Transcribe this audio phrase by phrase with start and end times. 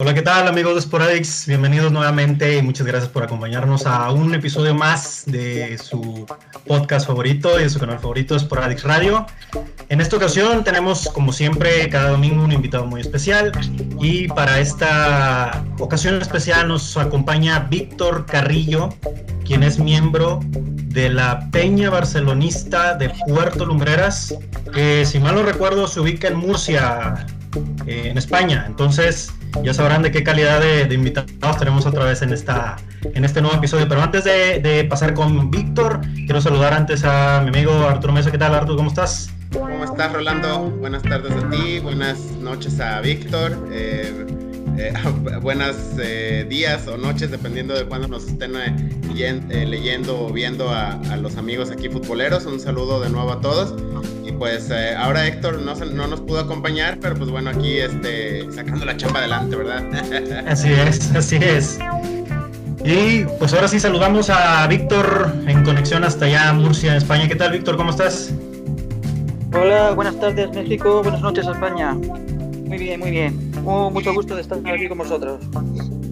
[0.00, 1.44] Hola, ¿qué tal amigos de Sporadix?
[1.48, 6.24] Bienvenidos nuevamente y muchas gracias por acompañarnos a un episodio más de su
[6.68, 9.26] podcast favorito y de su canal favorito Sporadix Radio.
[9.88, 13.50] En esta ocasión tenemos como siempre cada domingo un invitado muy especial
[14.00, 18.90] y para esta ocasión especial nos acompaña Víctor Carrillo,
[19.44, 24.32] quien es miembro de la Peña Barcelonista de Puerto Lumbreras,
[24.72, 27.26] que si mal no recuerdo se ubica en Murcia,
[27.84, 28.64] eh, en España.
[28.68, 33.40] Entonces, ya sabrán de qué calidad de, invitados tenemos otra vez en, esta, en este
[33.40, 33.88] nuevo episodio.
[33.88, 38.30] Pero antes de, pasar con Víctor, quiero saludar antes a mi amigo Arturo Mesa.
[38.30, 38.76] ¿Qué tal, Arturo?
[38.76, 39.30] ¿Cómo estás?
[39.52, 40.70] ¿Cómo estás, Rolando?
[40.70, 43.68] Buenas tardes a ti, buenas noches a Víctor.
[43.72, 44.26] Eh,
[44.80, 44.92] eh,
[45.42, 48.52] buenos eh, días o noches, dependiendo de cuándo nos estén
[49.12, 52.46] leyendo o viendo a, a, los amigos aquí futboleros.
[52.46, 53.74] Un saludo de nuevo a todos.
[54.24, 58.50] Y pues eh, ahora Héctor no, no nos pudo acompañar, pero pues bueno, aquí este,
[58.52, 59.84] sacando la chamba adelante, ¿verdad?
[60.46, 61.78] así es, así es.
[62.84, 67.26] Y pues ahora sí saludamos a Víctor en conexión hasta allá, Murcia, España.
[67.26, 67.76] ¿Qué tal, Víctor?
[67.76, 68.32] ¿Cómo estás?
[69.52, 71.02] Hola, buenas tardes, México.
[71.02, 71.94] Buenas noches, España.
[71.94, 73.47] Muy bien, muy bien.
[73.90, 75.40] Mucho gusto de estar aquí con vosotros.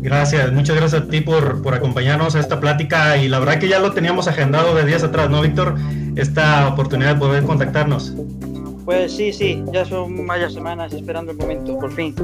[0.01, 3.69] Gracias, muchas gracias a ti por, por acompañarnos a esta plática y la verdad que
[3.69, 5.75] ya lo teníamos agendado de días atrás, ¿no, Víctor?
[6.17, 8.15] esta oportunidad de poder contactarnos.
[8.85, 12.15] Pues sí, sí, ya son varias semanas esperando el momento, por fin.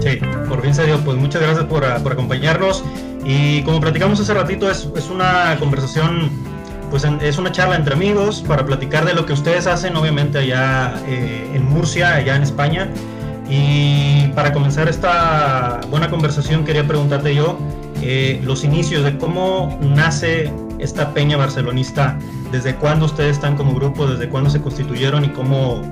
[0.00, 0.98] Sí, por fin se dio.
[1.00, 2.84] Pues muchas gracias por, por acompañarnos.
[3.24, 6.30] Y como platicamos hace ratito, es, es una conversación,
[6.90, 10.94] pues es una charla entre amigos para platicar de lo que ustedes hacen, obviamente allá
[11.08, 12.88] eh, en Murcia, allá en España.
[13.50, 14.09] Y
[14.40, 17.58] para comenzar esta buena conversación, quería preguntarte yo
[18.00, 22.18] eh, los inicios de cómo nace esta peña barcelonista
[22.50, 24.06] ¿Desde cuándo ustedes están como grupo?
[24.06, 25.82] ¿Desde cuándo se constituyeron y cómo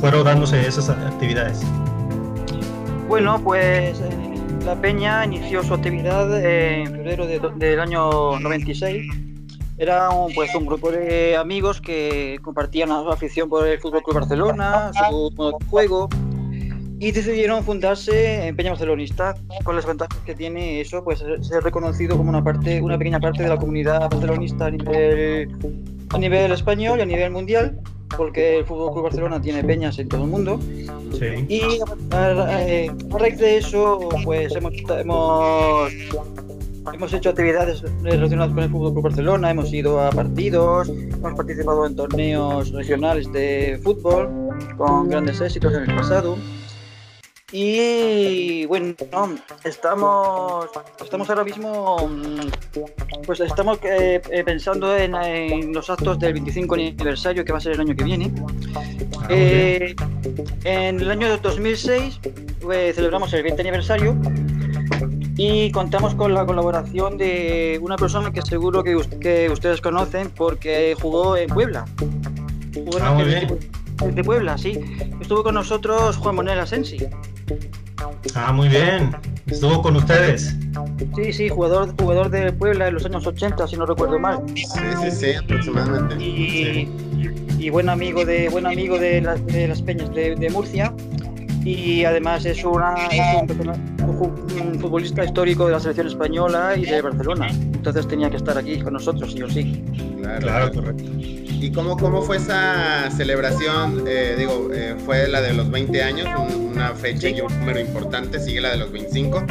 [0.00, 1.60] fueron dándose esas actividades?
[3.08, 4.34] Bueno, pues eh,
[4.64, 9.04] la Peña inició su actividad en febrero del año 96.
[9.78, 14.20] Era un, pues, un grupo de amigos que compartían su afición por el Fútbol Club
[14.20, 16.08] Barcelona, su juego,
[16.98, 19.34] y decidieron fundarse en Peña Barcelonista
[19.64, 23.42] con las ventajas que tiene eso, pues ser reconocido como una parte, una pequeña parte
[23.42, 25.48] de la comunidad barcelonista a nivel
[26.10, 27.78] a nivel español y a nivel mundial,
[28.16, 30.60] porque el Fútbol Club Barcelona tiene peñas en todo el mundo.
[31.48, 31.80] Y eh,
[32.10, 35.92] a, raíz de eso, pues hemos, hemos,
[36.92, 41.86] hemos hecho actividades relacionadas con el Fútbol Club Barcelona, hemos ido a partidos, hemos participado
[41.86, 44.28] en torneos regionales de fútbol
[44.76, 46.36] con grandes éxitos en el pasado.
[47.52, 48.96] Y bueno,
[49.62, 50.66] estamos,
[51.00, 52.10] estamos ahora mismo,
[53.24, 57.80] pues estamos eh, pensando en, los actos del 25 aniversario que va a ser el
[57.82, 58.32] año que viene.
[58.74, 59.94] Ah, eh,
[60.64, 62.18] en el año 2006
[62.62, 64.16] pues, celebramos el 20 aniversario
[65.36, 70.96] y contamos con la colaboración de una persona que seguro que, que ustedes conocen porque
[71.00, 71.84] jugó en Puebla.
[73.00, 74.78] ah, muy bien de Puebla, sí.
[75.20, 76.98] Estuvo con nosotros Juan Manuel Asensi.
[78.34, 79.14] Ah, muy bien.
[79.46, 80.54] Estuvo con ustedes.
[81.14, 84.42] Sí, sí, jugador, jugador de Puebla en los años 80, si no recuerdo mal.
[84.54, 86.16] Sí, sí, sí, aproximadamente.
[86.22, 90.92] Y, buen amigo de buen amigo de, las peñas de, Murcia.
[91.64, 92.94] Y además es, una,
[94.06, 97.48] un, futbolista histórico de la selección española y de Barcelona.
[97.50, 99.84] Entonces tenía que estar aquí con nosotros, sí o sí.
[100.20, 101.04] Claro, claro correcto.
[101.66, 104.04] ¿Y cómo, cómo fue esa celebración?
[104.06, 108.38] Eh, digo, eh, fue la de los 20 años, una fecha y un número importante,
[108.38, 109.42] sigue la de los 25.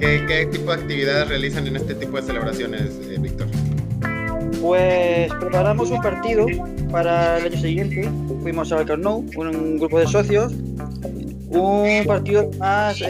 [0.00, 3.46] ¿Qué, ¿Qué, tipo de actividades realizan en este tipo de celebraciones, eh, Víctor?
[4.60, 6.44] Pues preparamos un partido
[6.90, 8.10] para el año siguiente.
[8.42, 10.52] Fuimos al Camp un grupo de socios.
[11.50, 13.00] Un partido más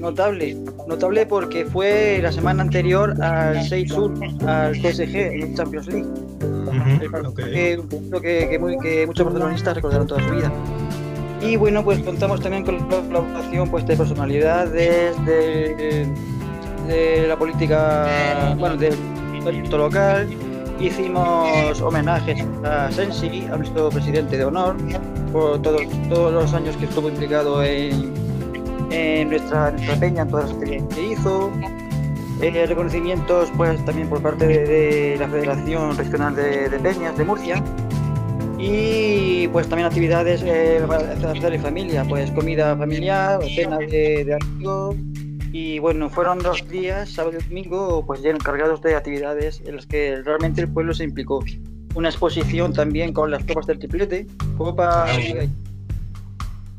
[0.00, 4.14] notable, notable porque fue la semana anterior al 6 Sur,
[4.46, 6.27] al PSG en Champions League
[8.20, 10.52] que, muchos barcelonistas recordaron toda su vida.
[11.40, 16.06] Y bueno, pues contamos también con la colaboración pues, de personalidades de,
[16.88, 18.96] de la política, bueno, del
[19.42, 20.28] proyecto local.
[20.80, 24.76] Hicimos homenajes a Sensi, a nuestro presidente de honor,
[25.32, 28.12] por todos, todos los años que estuvo implicado en,
[28.90, 31.50] en nuestra, nuestra peña, en todas las experiencias que hizo.
[32.40, 37.62] Eh, reconocimientos pues también por parte de, la Federación Regional de, Peñas de Murcia.
[38.58, 40.80] Y pues también actividades eh,
[41.60, 44.96] familia, pues comida familiar, cenas de, de amigos.
[45.52, 49.86] Y bueno, fueron dos días, sábado y domingo, pues ya encargados de actividades en las
[49.86, 51.42] que realmente el pueblo se implicó.
[51.94, 54.26] Una exposición también con las copas del triplete,
[54.56, 55.06] copa...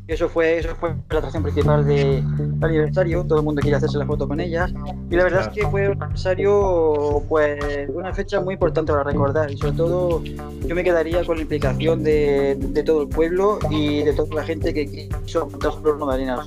[0.10, 2.24] Eso fue, eso fue la atracción principal del
[2.62, 4.74] aniversario, todo el mundo quería hacerse la foto con ellas.
[5.12, 9.52] Y la verdad es que fue un aniversario, pues, una fecha muy importante para recordar.
[9.52, 14.02] Y sobre todo, yo me quedaría con la implicación de, de todo el pueblo y
[14.02, 14.88] de toda la gente que
[15.26, 16.44] quiso apuntar su flor marina,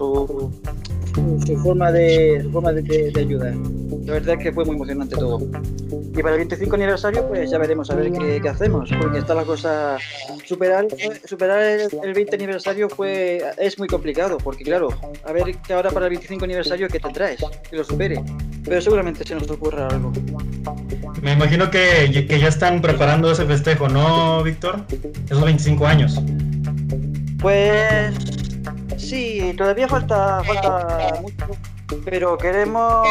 [1.14, 3.54] su, su, forma, de, su forma de, de, de ayudar.
[4.04, 5.40] La verdad es que fue muy emocionante todo.
[6.14, 9.34] Y para el 25 aniversario, pues ya veremos a ver qué, qué hacemos, porque está
[9.34, 9.96] la cosa.
[10.44, 10.86] Superar,
[11.24, 14.88] superar el, el, 20 aniversario fue es muy complicado, porque claro,
[15.24, 18.22] a ver que ahora para el 25 aniversario qué te traes, que lo supere.
[18.64, 20.12] Pero seguramente se nos ocurra algo.
[21.22, 24.84] Me imagino que, que ya están preparando ese festejo, ¿no, Víctor?
[25.26, 26.20] Esos 25 años.
[27.40, 28.14] Pues
[29.02, 31.46] sí, todavía falta, falta mucho
[32.04, 33.06] pero queremos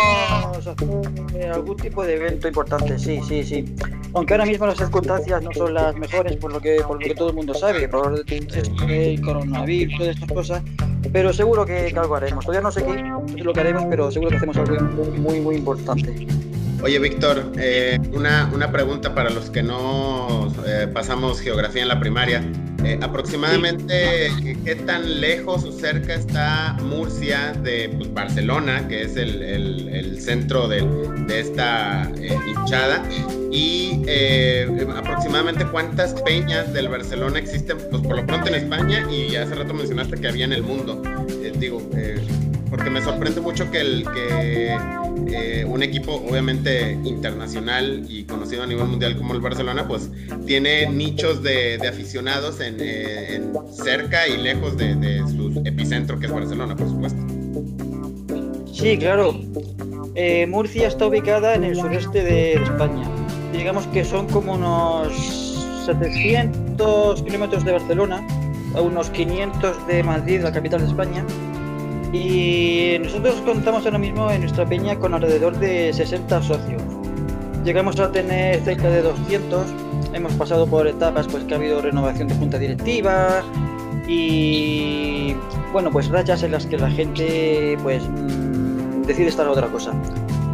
[0.55, 3.75] hacer algún tipo de evento importante, sí, sí, sí.
[4.13, 7.15] Aunque ahora mismo las circunstancias no son las mejores por lo que, por lo que
[7.15, 8.23] todo el mundo sabe, por
[8.89, 10.63] el coronavirus, todas estas cosas,
[11.13, 12.45] pero seguro que, que algo haremos.
[12.45, 13.03] Todavía no sé qué
[13.37, 14.75] es lo que haremos, pero seguro que hacemos algo
[15.17, 16.27] muy, muy, importante.
[16.83, 21.99] Oye, Víctor, eh, una, una, pregunta para los que no eh, pasamos geografía en la
[21.99, 22.43] primaria.
[22.83, 24.31] Eh, aproximadamente.
[24.63, 30.67] ¿qué tan lejos o cerca está Murcia de pues, Barcelona, que es el, el, centro
[30.67, 30.81] de,
[31.27, 32.11] de esta
[32.47, 33.03] hinchada?
[33.51, 34.03] Y
[34.95, 39.73] aproximadamente cuántas peñas del Barcelona existen, pues por lo pronto en España y hace rato
[39.73, 41.01] mencionaste que había en el mundo.
[41.59, 41.81] digo,
[42.71, 44.77] porque me sorprende mucho que, el, que
[45.27, 50.09] eh, un equipo obviamente internacional y conocido a nivel mundial como el Barcelona, pues
[50.45, 56.31] tiene nichos de, aficionados eh, en, cerca y lejos de, de, su epicentro, que es
[56.31, 57.19] Barcelona, por supuesto.
[58.73, 59.37] Sí, claro.
[60.15, 63.03] Eh, Murcia está ubicada en el sureste de España.
[63.51, 65.13] Digamos que son como unos
[65.85, 68.25] 700 kilómetros de Barcelona,
[68.75, 71.25] a unos 500 de Madrid, la capital de España
[72.13, 76.81] y nosotros contamos ahora mismo en nuestra peña con alrededor de 60 socios.
[77.63, 79.65] Llegamos a tener cerca de 200.
[80.13, 83.43] Hemos pasado por etapas pues que ha habido renovación de junta directiva
[84.07, 85.35] y
[85.71, 89.93] bueno, pues rachas en las que la gente pues mmm, decide estar a otra cosa.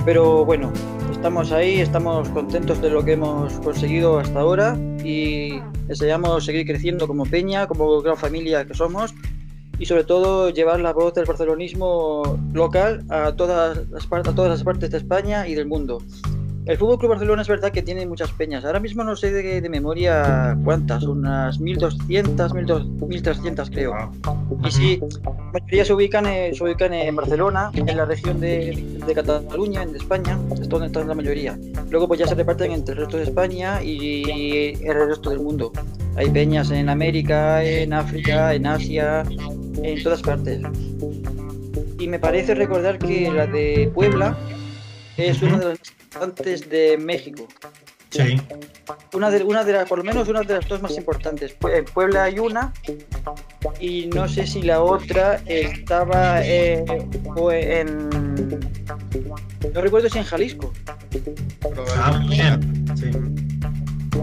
[0.05, 0.71] Pero bueno,
[1.11, 7.07] estamos ahí, estamos contentos de lo que hemos conseguido hasta ahora y deseamos seguir creciendo
[7.07, 9.15] como peña, como gran familia que somos
[9.79, 14.63] y sobre todo llevar la voz del barcelonismo local a todas las, a todas las
[14.63, 16.01] partes de España y del mundo.
[16.67, 18.65] El Fútbol Club Barcelona es verdad que tiene muchas peñas.
[18.65, 22.53] Ahora mismo no sé de, memoria cuántas, unas 1200,
[23.07, 23.95] 1300 creo.
[24.65, 25.31] Y sí, la
[25.61, 29.95] mayoría se ubican, eh, se ubican en Barcelona, en la región de, de Cataluña, en
[29.95, 31.57] España, es donde están la mayoría.
[31.89, 35.71] Luego pues ya se reparten entre el resto de España y el resto del mundo.
[36.17, 39.23] Hay peñas en América, en África, en Asia,
[39.83, 40.61] en todas partes.
[41.97, 44.35] Y me parece recordar que la de Puebla
[45.17, 47.47] es una de las importantes de México.
[48.09, 48.39] Sí.
[49.13, 51.55] Una de, una de las, por lo menos una de las dos más importantes.
[51.73, 52.73] En Puebla hay una
[53.79, 56.85] y no sé si la otra estaba eh,
[57.37, 58.09] en.
[59.73, 60.73] No recuerdo si en Jalisco.
[61.97, 62.85] Ah, bien.
[62.95, 63.11] Sí.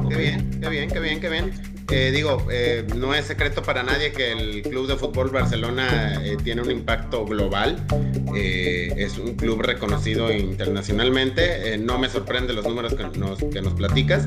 [0.09, 1.74] Qué bien, qué bien, qué bien, qué bien.
[1.91, 6.37] Eh, digo, eh, no es secreto para nadie que el Club de Fútbol Barcelona eh,
[6.43, 7.85] tiene un impacto global.
[8.35, 11.79] Es un club reconocido internacionalmente.
[11.79, 14.27] no me sorprende los números que nos, que nos platicas,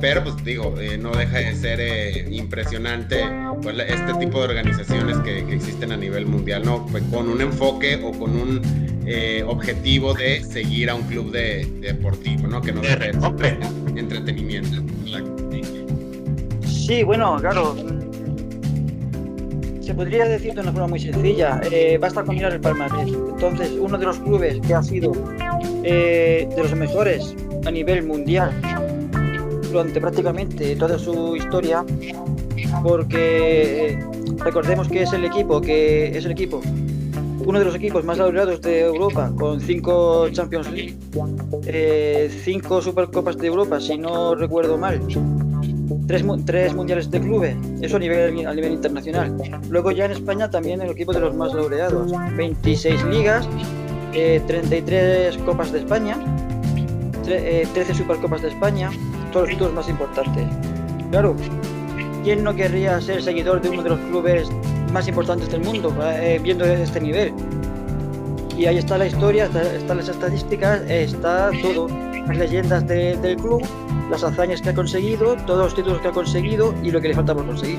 [0.00, 3.24] pero pues digo, no deja de ser impresionante
[3.62, 6.86] pues, este tipo de organizaciones que, que, existen a nivel mundial, ¿no?
[7.10, 8.60] Con un enfoque o con un
[9.46, 12.60] objetivo de seguir a un club de, de deportivo, ¿no?
[12.60, 13.58] Que no deje de ser
[13.96, 14.82] entretenimiento.
[16.88, 17.76] Sí, bueno, claro.
[19.82, 21.60] Se podría decir de una forma muy sencilla.
[21.70, 23.08] Eh, basta con mirar el palmarés.
[23.08, 25.12] Entonces, uno de los clubes que ha sido
[25.84, 27.34] eh, de los mejores
[27.66, 28.50] a nivel mundial
[29.70, 31.84] durante prácticamente toda su historia,
[32.82, 33.98] porque eh,
[34.38, 36.62] recordemos que es el equipo que es el equipo
[37.44, 40.96] uno de los equipos más laureados de Europa, con cinco Champions League,
[42.44, 45.00] cinco Supercopas de Europa, si no recuerdo mal,
[46.06, 49.36] tres, tres mundiales de clubes, eso a nivel, a nivel internacional.
[49.68, 53.48] Luego ya en España también el equipo de los más laureados, 26 ligas,
[54.14, 56.16] eh, 33 Copas de España,
[57.26, 58.90] eh, 13 Supercopas de España,
[59.32, 60.44] todos los títulos más importantes.
[61.10, 61.36] Claro,
[62.24, 64.48] ¿quién no querría ser seguidor de uno de los clubes
[64.92, 67.32] más importantes del mundo, eh, viendo este nivel.
[68.56, 71.88] Y ahí está la historia, están está las estadísticas, está todo,
[72.26, 73.62] las leyendas de, del club,
[74.10, 77.14] las hazañas que ha conseguido, todos los títulos que ha conseguido y lo que le
[77.14, 77.78] falta por conseguir.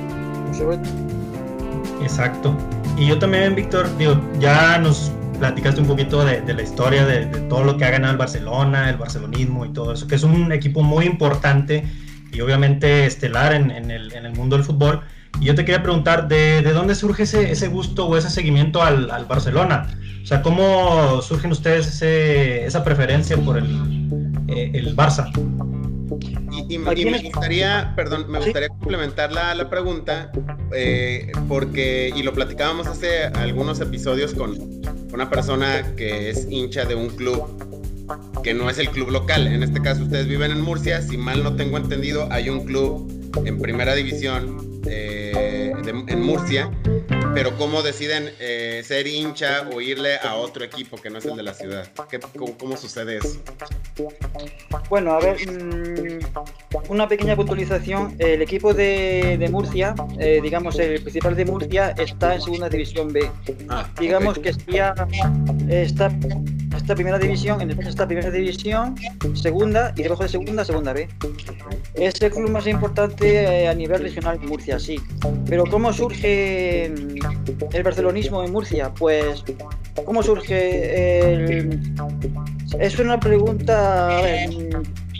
[2.01, 2.55] Exacto.
[2.97, 7.63] y yo también, Víctor, digo, ya nos platicaste un poquito de, la historia de, todo
[7.63, 10.83] lo que ha ganado el Barcelona, el barcelonismo y todo eso, que es un equipo
[10.83, 11.85] muy importante
[12.31, 15.01] y obviamente estelar en, el, en el, mundo del fútbol.
[15.39, 19.09] Y yo te quería preguntar, ¿de, dónde surge ese, ese, gusto o ese seguimiento al,
[19.09, 19.87] al, Barcelona?
[20.21, 24.09] O sea, ¿cómo surgen ustedes ese, esa preferencia por el,
[24.47, 25.31] eh, el Barça?
[26.69, 30.31] Y, me gustaría, perdón, me gustaría complementar la, la pregunta,
[30.71, 34.55] eh, porque, y lo platicábamos hace algunos episodios con
[35.11, 37.43] una persona que es hincha de un club
[38.43, 39.47] que no es el club local.
[39.47, 41.01] En este caso, ustedes viven en Murcia.
[41.01, 43.11] Si mal no tengo entendido, hay un club
[43.45, 46.69] en primera división eh, en Murcia
[47.33, 51.35] pero ¿cómo deciden eh, ser hincha o irle a otro equipo que no es el
[51.37, 51.87] de la ciudad?
[52.57, 53.41] cómo, sucede eso?
[54.89, 56.19] Bueno, a ver, mm,
[56.89, 58.15] una pequeña puntualización.
[58.19, 63.29] El equipo de, Murcia, eh, digamos el principal de Murcia, está en segunda división B.
[63.69, 65.07] Ah, digamos que está,
[65.69, 66.11] está
[66.89, 68.95] esta primera división, en esta primera división,
[69.35, 71.07] segunda y debajo de segunda, segunda B.
[71.93, 74.99] Es el club más importante eh, a nivel regional de Murcia, sí.
[75.45, 78.91] Pero ¿cómo surge mm, el barcelonismo en Murcia?
[78.97, 79.43] Pues,
[80.03, 81.79] ¿cómo surge el...
[82.79, 84.23] Es una pregunta...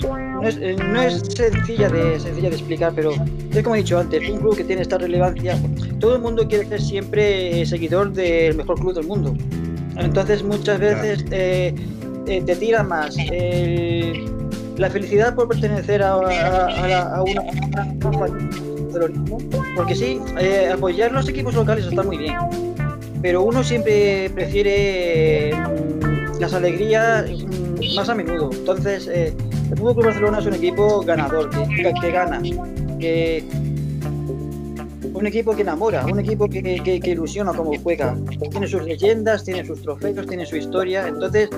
[0.01, 3.99] no, es, eh, no es, sencilla de, sencilla de explicar, pero es como he dicho
[3.99, 5.55] antes, un club que tiene esta relevancia,
[5.99, 9.35] todo el mundo quiere ser siempre seguidor del mejor club del mundo.
[9.99, 11.73] Entonces muchas veces eh,
[12.27, 13.15] eh, te tira más
[14.77, 17.43] la felicidad por pertenecer a, a, una
[19.75, 22.35] porque sí, eh, apoyar los equipos locales está muy bien,
[23.21, 28.49] pero uno siempre prefiere mm, las alegrías mm, más a menudo.
[28.51, 29.33] Entonces, el
[29.77, 32.41] Fútbol Club Barcelona es un equipo ganador, que, que gana,
[32.99, 33.43] que
[35.19, 38.15] un equipo que enamora, un equipo que, que, ilusiona como juega.
[38.51, 41.07] Tiene sus leyendas, tiene sus trofeos, tiene su historia.
[41.07, 41.49] Entonces,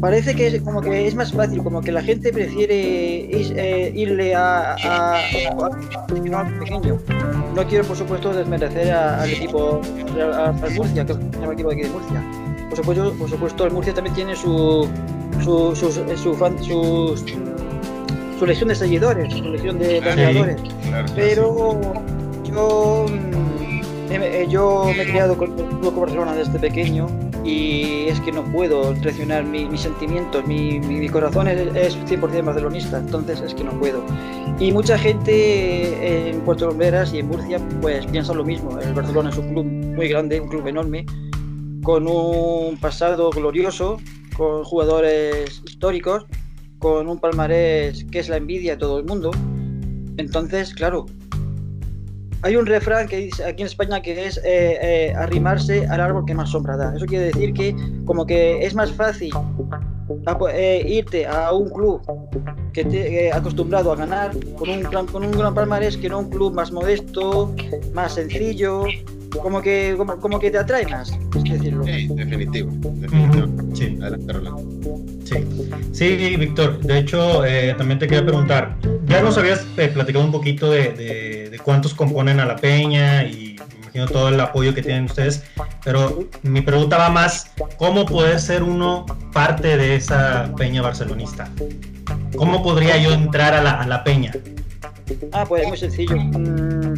[0.00, 4.34] parece que es como que es más fácil, como que la gente prefiere eh, irle
[4.34, 5.20] a, a,
[6.58, 6.98] pequeño.
[7.54, 9.80] No quiero, por supuesto, desmerecer al equipo,
[10.18, 12.24] al Murcia, que es el equipo de aquí de Murcia.
[12.68, 14.88] Por supuesto, por supuesto, el Murcia también tiene su,
[15.44, 17.24] su, su, su, fan, sus,
[18.38, 20.60] su legión de seguidores, su legión de admiradores.
[21.14, 22.19] pero yo, mm, eh,
[24.50, 27.06] yo me he criado con el Club Barcelona desde pequeño
[27.44, 32.98] y es que no puedo traicionar mis sentimientos, mi, mi, corazón es, es, 100% barcelonista,
[32.98, 34.04] entonces es que no puedo.
[34.58, 39.30] Y mucha gente en Puerto Lumberas y en Murcia pues piensa lo mismo, el Barcelona
[39.30, 41.06] es un club muy grande, un club enorme,
[41.82, 43.98] con un pasado glorioso,
[44.36, 46.26] con jugadores históricos,
[46.78, 49.30] con un palmarés que es la envidia de todo el mundo.
[50.16, 51.06] Entonces, claro,
[52.42, 56.24] hay un refrán que dice aquí en España que es eh, eh, arrimarse al árbol
[56.24, 56.94] que más sombra da.
[56.96, 59.32] Eso quiere decir que como que es más fácil
[60.52, 62.00] eh, irte a un club
[62.72, 66.30] que te acostumbrado a ganar con un gran, con un gran palmarés que no un
[66.30, 67.54] club más modesto,
[67.92, 68.84] más sencillo,
[69.30, 71.84] como que como, que te atrae más, es decirlo.
[71.84, 73.46] Sí, definitivo, definitivo.
[73.74, 73.98] Sí.
[75.24, 75.46] Sí,
[75.92, 76.80] sí, Víctor.
[76.80, 77.42] De hecho,
[77.76, 78.76] también te quería preguntar.
[79.06, 84.06] Ya nos habías platicado un poquito de cuántos componen a la peña y me imagino
[84.06, 85.42] todo el apoyo que tienen ustedes,
[85.84, 91.48] pero mi pregunta va más, ¿cómo puede ser uno parte de esa peña barcelonista?
[92.36, 94.32] ¿Cómo podría yo entrar a la, a la peña?
[95.32, 96.16] Ah, pues es muy sencillo.
[96.16, 96.94] Mm,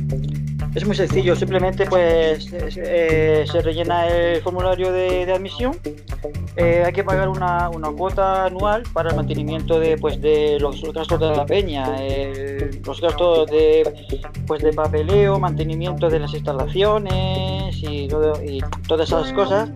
[0.75, 5.77] es muy sencillo, simplemente pues eh, se rellena el formulario de, admisión.
[6.57, 11.21] Eh, hay que pagar una, cuota anual para el mantenimiento de, pues, de los, gastos
[11.21, 11.87] de la peña,
[12.87, 19.71] los gastos de, pues, de papeleo, mantenimiento de las instalaciones y, y todas esas cosas.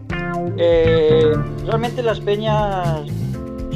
[0.57, 1.33] Eh,
[1.64, 3.02] realmente las peñas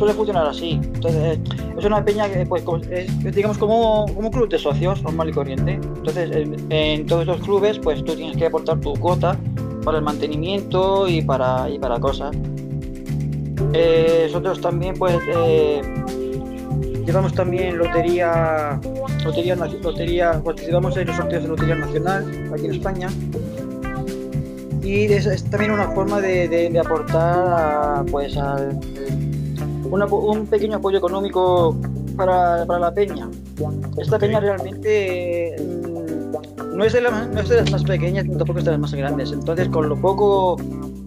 [0.00, 0.80] suele funcionar así.
[0.82, 1.38] Entonces,
[1.78, 5.72] es una peña que, pues, es, digamos, como, un club de socios normal y corriente.
[5.74, 6.30] Entonces,
[6.70, 9.36] en, todos los clubes, pues tú tienes que aportar tu cuota
[9.84, 12.34] para el mantenimiento y para, y para cosas.
[13.74, 15.82] Eh, nosotros también, pues, eh,
[17.04, 18.80] llevamos también lotería,
[19.22, 23.08] lotería, lotería, participamos en los sorteos de Lotería Nacional aquí en España
[24.82, 28.80] y es, también una forma de, aportar pues al,
[29.90, 31.76] un pequeño apoyo económico
[32.16, 33.28] para, la peña.
[33.96, 38.58] Esta peña realmente mm, no, es de no, es de las más pequeñas, ni tampoco
[38.58, 39.32] es de las más grandes.
[39.32, 40.56] Entonces, con lo poco,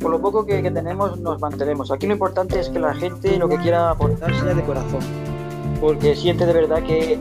[0.02, 1.92] con lo poco que, tenemos, nos mantenemos.
[1.92, 5.02] Aquí lo importante es que la gente lo que quiera aportar sea de corazón,
[5.80, 7.20] porque siente de verdad que,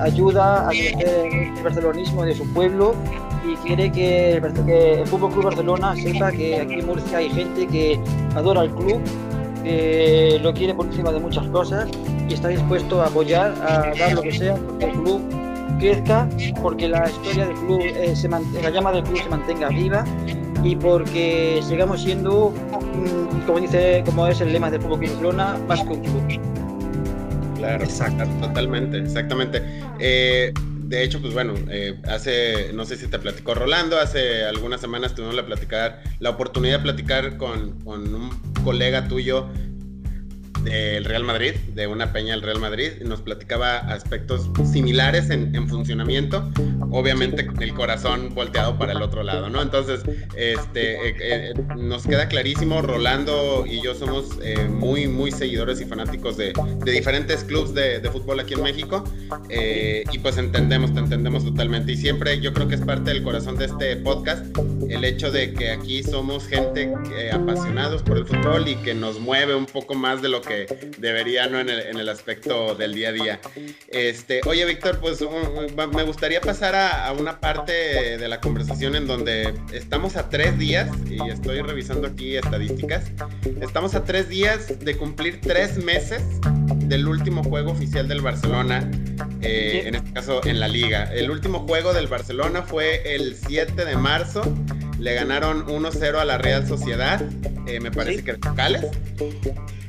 [0.00, 2.94] ayuda a crecer el barcelonismo de su pueblo
[3.44, 7.66] y quiere que, que el Fútbol Club Barcelona sepa que aquí en Murcia hay gente
[7.66, 8.00] que
[8.36, 9.00] adora al club,
[9.62, 11.88] que lo quiere por encima de muchas cosas
[12.28, 15.20] y está dispuesto a apoyar, a dar lo que sea porque el club
[15.78, 16.28] crezca,
[16.62, 20.04] porque la historia del club, eh, se la llama del club se mantenga viva
[20.64, 25.82] y porque sigamos siendo, mm, como dice, como es el lema del Fútbol Barcelona, más
[25.82, 26.40] que un club.
[27.56, 28.24] Claro, Exacto.
[28.40, 29.62] totalmente, exactamente.
[29.98, 30.52] Eh,
[30.88, 35.14] de hecho, pues bueno, eh, hace, no sé si te platicó Rolando, hace algunas semanas
[35.14, 38.30] tuvimos la platicar, la oportunidad de platicar con, con un
[38.64, 39.50] colega tuyo
[40.64, 46.50] del Real Madrid, de una peña del Real Madrid, nos platicaba aspectos similares en, funcionamiento,
[46.90, 49.60] obviamente con el corazón volteado para el otro lado, ¿no?
[49.60, 50.02] Entonces,
[50.36, 55.84] este, eh, eh, nos queda clarísimo, Rolando y yo somos eh, muy, muy seguidores y
[55.84, 56.52] fanáticos de,
[56.84, 59.04] diferentes clubes de, fútbol aquí en México,
[59.50, 63.56] y pues entendemos, te entendemos totalmente, y siempre yo creo que es parte del corazón
[63.56, 64.46] de este podcast,
[64.88, 66.90] el hecho de que aquí somos gente
[67.32, 70.47] apasionados por el fútbol y que nos mueve un poco más de lo que
[70.98, 71.60] debería, ¿no?
[71.60, 73.40] En el, aspecto del día a día.
[73.88, 75.20] Este, oye, Víctor, pues
[75.94, 80.88] me gustaría pasar a, una parte de la conversación en donde estamos a tres días,
[81.08, 83.12] y estoy revisando aquí estadísticas,
[83.60, 86.22] estamos a tres días de cumplir tres meses
[86.88, 88.90] del último juego oficial del Barcelona,
[89.40, 91.12] eh, en este caso en la liga.
[91.12, 94.42] El último juego del Barcelona fue el 7 de marzo.
[94.98, 97.22] Le ganaron 1-0 a la Real Sociedad,
[97.66, 98.84] eh, me parece que locales.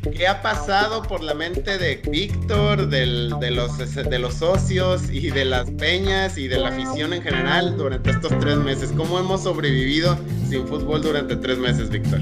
[0.01, 5.45] ¿Qué ha pasado por la mente de Víctor, de, los, de los socios y de
[5.45, 8.93] las peñas y de la afición en general durante estos tres meses?
[8.95, 12.21] ¿Cómo hemos sobrevivido sin fútbol durante tres meses, Víctor?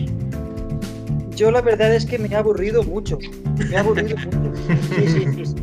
[1.36, 3.19] Yo la verdad es que me ha aburrido mucho.
[3.69, 4.51] Me ha aburrido mucho.
[4.96, 5.55] Sí, sí, sí.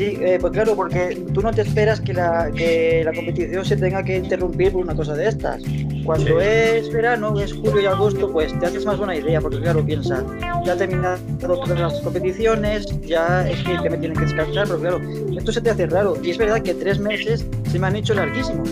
[0.00, 3.76] Sí, eh, pues claro, porque tú no te esperas que la, que la competición se
[3.76, 5.62] tenga que interrumpir por una cosa de estas.
[6.10, 9.86] Cuando es verano, es julio y agosto, pues te haces más buena idea, porque claro,
[9.86, 10.26] piensa,
[10.64, 15.00] ya he terminado todas las competiciones, ya es que me tienen que descansar, pero claro,
[15.38, 16.16] esto se te hace raro.
[16.20, 18.68] Y es verdad que tres meses se me han hecho larguísimos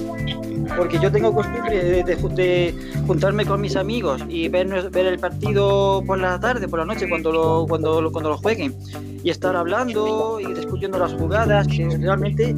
[0.76, 2.74] porque yo tengo costumbre de,
[3.06, 7.08] juntarme con mis amigos y ver, ver el partido por la tarde, por la noche,
[7.08, 8.74] cuando lo, cuando, cuando lo jueguen,
[9.22, 12.54] y estar hablando y discutiendo las jugadas, que realmente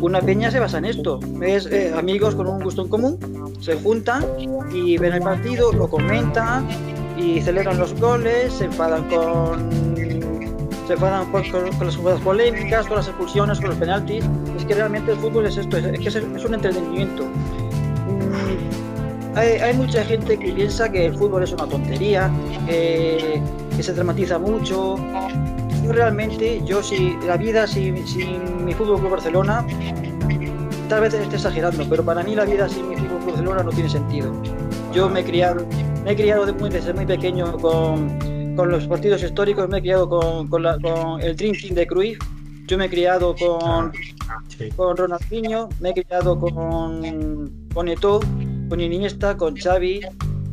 [0.00, 3.74] una peña se basa en esto, es eh, amigos con un gusto en común, se
[3.76, 4.24] juntan
[4.72, 6.66] y ven el partido, lo comentan
[7.16, 9.96] y celebran los goles, se enfadan con
[10.86, 14.24] se enfadan con, las jugadas polémicas, con las expulsiones, con los penaltis.
[14.66, 17.24] Que realmente el fútbol es esto, es, que es, un entretenimiento.
[17.24, 22.30] Mm, hay, mucha gente que piensa que el fútbol es una tontería,
[22.66, 23.40] que,
[23.80, 24.96] se dramatiza mucho.
[25.84, 29.64] Yo realmente, yo si la vida sin, sin mi fútbol club Barcelona,
[30.88, 33.70] tal vez esté exagerando, pero para mí la vida sin mi fútbol club Barcelona no
[33.70, 34.32] tiene sentido.
[34.92, 35.64] Yo me he criado,
[36.06, 38.18] he criado desde muy pequeño con
[38.56, 40.64] con los partidos históricos, me he criado con, con,
[41.20, 42.18] el Dream Team de Cruyff,
[42.66, 43.92] yo me he criado con,
[44.76, 48.20] con Ronaldinho, me he criado con, con Eto'o,
[48.68, 50.00] con Iniesta, con Xavi.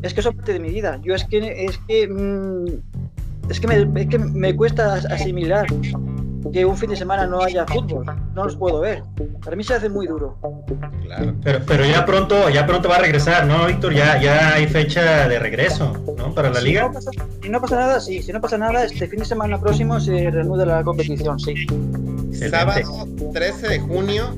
[0.02, 1.00] Es que eso es parte de mi vida.
[1.04, 2.66] Yo es que es que mm,
[3.50, 5.68] es que es que me cuesta asimilar
[6.52, 8.06] que un fin de semana no haya fútbol.
[8.34, 9.04] No los puedo ver.
[9.44, 10.38] Para mí se hace muy duro.
[11.04, 11.36] Claro.
[11.44, 13.94] Pero, pero ya pronto, ya pronto va a regresar, ¿no, Víctor?
[13.94, 16.34] Ya, ya hay fecha de regreso, ¿no?
[16.34, 16.92] Para la liga.
[17.42, 18.22] si no pasa nada, sí.
[18.22, 21.54] Si no pasa nada, este fin de semana próximo se reanuda la competición, sí.
[22.50, 24.36] Sábado 13 de junio.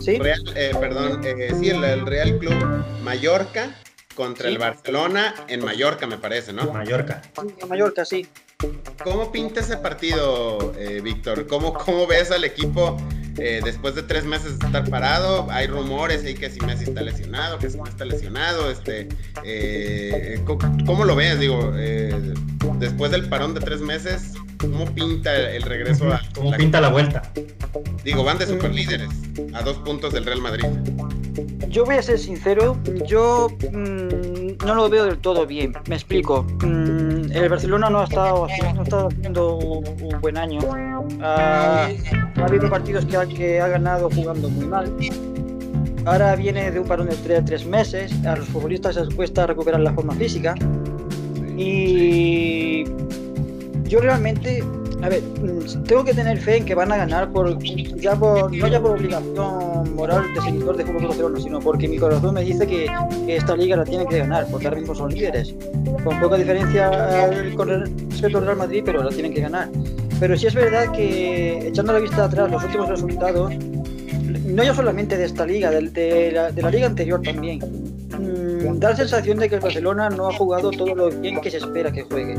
[0.00, 0.18] Sí.
[0.18, 2.54] Real, eh, perdón, eh, sí, el, Real Club
[3.02, 3.74] Mallorca
[4.18, 6.72] contra el Barcelona en Mallorca, me parece, ¿no?
[6.72, 7.22] Mallorca.
[7.62, 8.26] en Mallorca, sí.
[9.04, 11.46] ¿Cómo pinta ese partido, eh, Víctor?
[11.46, 12.96] ¿Cómo, ¿Cómo ves al equipo
[13.38, 15.46] eh, después de tres meses de estar parado?
[15.52, 18.68] Hay rumores ahí que si Messi está lesionado, que si no está lesionado.
[18.72, 19.06] Este,
[19.44, 21.38] eh, ¿cómo, lo ves?
[21.38, 21.70] Digo,
[22.80, 27.22] después del parón de tres meses, ¿cómo pinta el, regreso a ¿Cómo pinta la vuelta?
[28.02, 29.10] Digo, van de superlíderes
[29.54, 30.66] a dos puntos del Real Madrid.
[31.68, 35.72] Yo voy a ser sincero, yo mm, no lo veo del todo bien.
[35.88, 36.44] Me explico.
[36.62, 40.60] Mm, el Barcelona no ha estado, haciendo un, buen año.
[41.22, 41.88] ha
[42.40, 44.92] habido partidos que ha, ganado jugando muy mal.
[46.04, 48.12] Ahora viene de un parón de tres, tres meses.
[48.24, 50.54] A los futbolistas les cuesta recuperar la forma física.
[51.56, 52.84] Y
[53.84, 54.62] yo realmente
[55.00, 58.54] a ver, mm, tengo que tener fe en que van a ganar por, ya por,
[58.54, 62.42] no ya por obligación moral de seguidor de Fútbol Barcelona, sino porque mi corazón me
[62.42, 62.86] dice que,
[63.28, 65.54] esta liga la tiene que ganar, porque ahora mismo son líderes.
[66.02, 66.90] Con poca diferencia
[67.56, 69.68] con respecto al Real Madrid, pero la tienen que ganar.
[70.18, 73.54] Pero sí es verdad que, echando la vista atrás, los últimos resultados,
[74.44, 79.38] no ya solamente de esta liga, de, la, liga anterior también, mm, da la sensación
[79.38, 82.34] de que el Barcelona no ha jugado todo lo bien que se espera que juegue.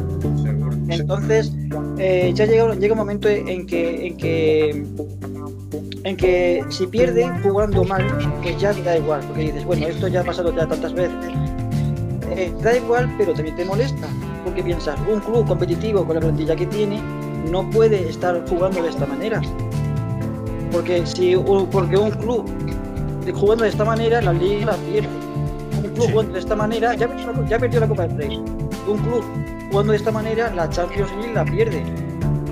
[0.90, 1.52] Entonces,
[1.98, 4.86] eh, ya llega, llega un momento en que, en que
[6.04, 8.06] en que si pierde jugando mal,
[8.42, 11.18] pues ya da igual, porque dices, bueno, esto ya ha pasado ya tantas veces.
[12.32, 14.08] Eh, da igual, pero también te molesta,
[14.44, 17.02] porque piensas, un club competitivo con la plantilla que tiene
[17.52, 19.42] no puede estar jugando de esta manera.
[20.72, 22.46] Porque si porque un club
[23.34, 25.10] jugando de esta manera, la liga la pierde.
[25.84, 27.10] Un club jugando de esta manera, ya,
[27.48, 28.38] ya perdió la Copa del Rey.
[28.88, 29.24] Un club
[29.70, 31.84] jugando de esta manera, la Champions League la pierde.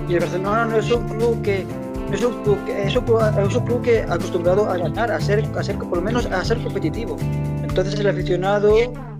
[0.08, 1.66] Y el Barcelona no es un club que
[2.12, 5.98] es un club, es un club, que acostumbrado a ganar, a ser, a ser, por
[5.98, 7.18] lo menos a ser competitivo.
[7.64, 8.74] Entonces el aficionado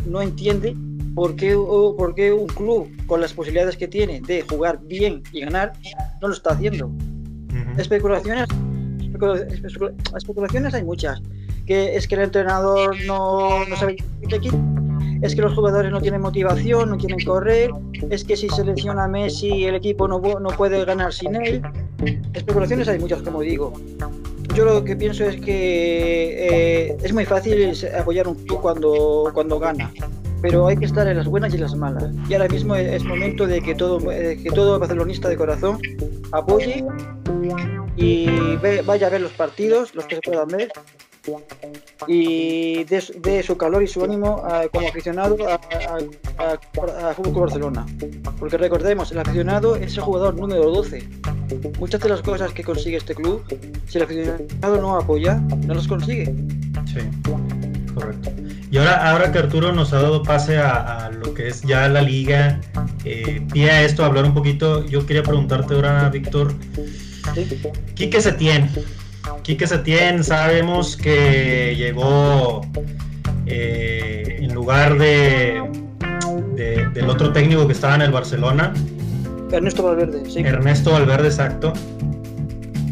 [0.06, 0.76] no entiende
[1.14, 5.42] por qué, por qué un club con las posibilidades que tiene de jugar bien y
[5.42, 5.74] ganar
[6.22, 6.90] no lo está haciendo.
[7.78, 8.48] Especulaciones,
[10.16, 11.22] especulaciones hay muchas.
[11.66, 13.98] Que es que el entrenador no, no sabe
[14.30, 14.40] qué
[15.22, 17.72] es que los jugadores no tienen motivación, no quieren correr,
[18.10, 21.62] es que si selecciona a Messi el equipo no, no puede ganar sin él.
[22.34, 23.74] Especulaciones hay muchas, como digo.
[24.56, 29.60] Yo lo que pienso es que eh, es muy fácil apoyar un club cuando, cuando
[29.60, 29.92] gana,
[30.42, 32.12] pero hay que estar en las buenas y en las malas.
[32.30, 35.80] Y ahora mismo es momento de que todo, eh, que todo barcelonista de corazón
[36.32, 36.84] apoye
[37.96, 40.72] y vaya a ver los partidos, los que se puedan ver,
[42.08, 47.86] y de, su calor y su ánimo como aficionado a, Fútbol Barcelona.
[48.40, 51.08] Porque recordemos, el aficionado es el jugador número 12.
[51.80, 53.44] Muchas de las cosas que consigue este club,
[53.88, 56.34] si el aficionado no apoya, no las consigue.
[56.86, 57.00] Sí,
[57.94, 58.32] correcto.
[58.70, 62.02] Y ahora, ahora que Arturo nos ha dado pase a, lo que es ya la
[62.02, 62.60] liga,
[63.06, 66.54] eh, pide a esto hablar un poquito, yo quería preguntarte ahora, Víctor,
[67.34, 67.48] ¿Sí?
[67.96, 68.70] ¿Quique Setién?
[69.48, 72.68] Quique Setién sabemos que llegó
[73.46, 75.64] eh, en lugar de,
[76.94, 78.74] del otro técnico que estaba en el Barcelona.
[79.50, 80.40] Ernesto Valverde, sí.
[80.40, 81.72] Ernesto Valverde, exacto.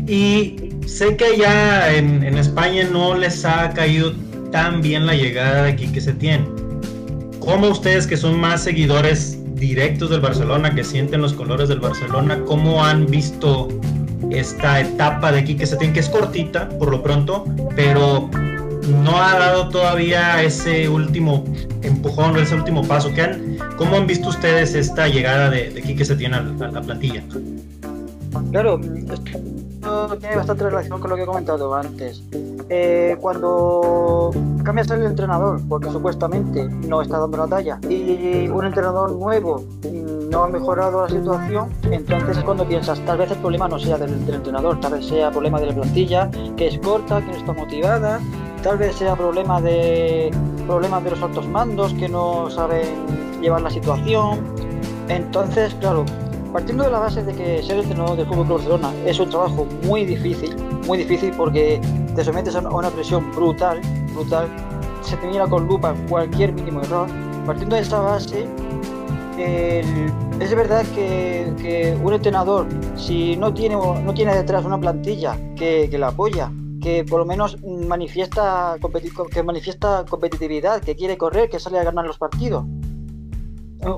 [0.08, 4.14] Y sé que ya en, España no les ha caído
[4.54, 6.48] tan bien la llegada de Quique Setién.
[7.42, 12.40] ¿Cómo ustedes que son más seguidores directos del Barcelona, que sienten los colores del Barcelona,
[12.46, 13.68] cómo han visto
[14.32, 18.30] esta etapa de aquí que se tiene que es cortita por lo pronto, pero
[19.04, 21.44] no ha dado todavía ese último
[21.82, 23.14] empujón, ese último paso.
[23.14, 26.82] ¿Qué han, ¿Cómo han visto ustedes esta llegada de, de Quique Setién a, a la
[26.82, 27.24] plantilla?
[28.52, 28.80] Claro,
[30.20, 32.24] tiene bastante relación con lo que he comentado antes.
[32.70, 34.32] Eh, cuando
[34.64, 39.64] cambias el entrenador, porque supuestamente no está dando la talla, y un entrenador nuevo
[40.32, 43.98] no ha mejorado la situación, entonces es cuando piensas, tal vez el problema no sea
[43.98, 47.54] del, entrenador, tal vez sea problema de la plantilla, que es corta, que no está
[47.54, 48.20] motivada,
[48.64, 50.32] tal vez sea problema de
[50.66, 54.40] problemas de los altos mandos que no saben llevar la situación.
[55.08, 56.04] Entonces, claro,
[56.56, 60.06] partiendo de la base de que ser entrenador del Fútbol Barcelona es un trabajo muy
[60.06, 60.56] difícil,
[60.88, 61.82] muy difícil porque
[62.16, 63.82] te sometes a una presión brutal,
[64.14, 64.48] brutal,
[65.02, 67.10] se te mira con lupa cualquier mínimo error.
[67.46, 68.48] Partiendo de esa base,
[69.38, 76.08] es verdad que, un entrenador, si no tiene, no tiene detrás una plantilla que, la
[76.08, 78.78] apoya, que por lo menos manifiesta,
[79.30, 82.64] que manifiesta competitividad, que quiere correr, que sale a ganar los partidos.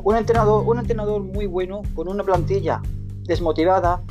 [0.03, 2.81] Un entrenador, un entrenador muy bueno, con una plantilla
[3.23, 4.01] desmotivada,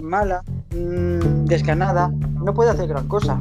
[0.00, 3.40] mala, mm, desganada, no puede hacer gran cosa.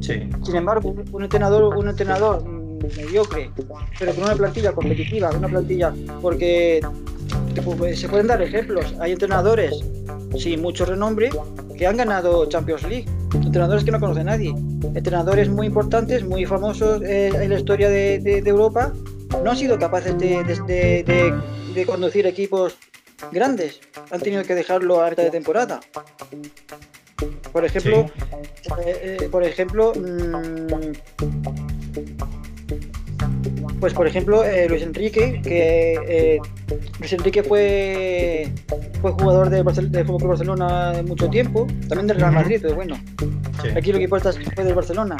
[0.00, 2.44] Sin embargo, un entrenador, un entrenador
[2.96, 3.50] mediocre,
[3.98, 6.80] pero con una plantilla competitiva, una plantilla, porque
[7.94, 8.94] se pueden dar ejemplos.
[9.00, 9.82] Hay entrenadores
[10.38, 11.30] sin mucho renombre
[11.76, 14.54] que han ganado Champions League, entrenadores que no conoce nadie,
[14.94, 18.92] entrenadores muy importantes, muy famosos eh, en la historia de, Europa,
[19.42, 22.76] no han sido capaces de, conducir equipos
[23.32, 25.80] grandes, han tenido que dejarlo a mitad de temporada.
[27.52, 28.10] Por ejemplo,
[28.84, 30.92] eh, eh, por ejemplo, mmm,
[33.84, 36.38] pues por ejemplo, eh, Luis Enrique, que eh,
[37.00, 38.50] Luis Enrique fue,
[39.02, 42.96] fue jugador de, de Fútbol Barcelona mucho tiempo, también del Real Madrid, pero bueno.
[43.76, 45.18] Aquí lo que importa es que fue del Barcelona.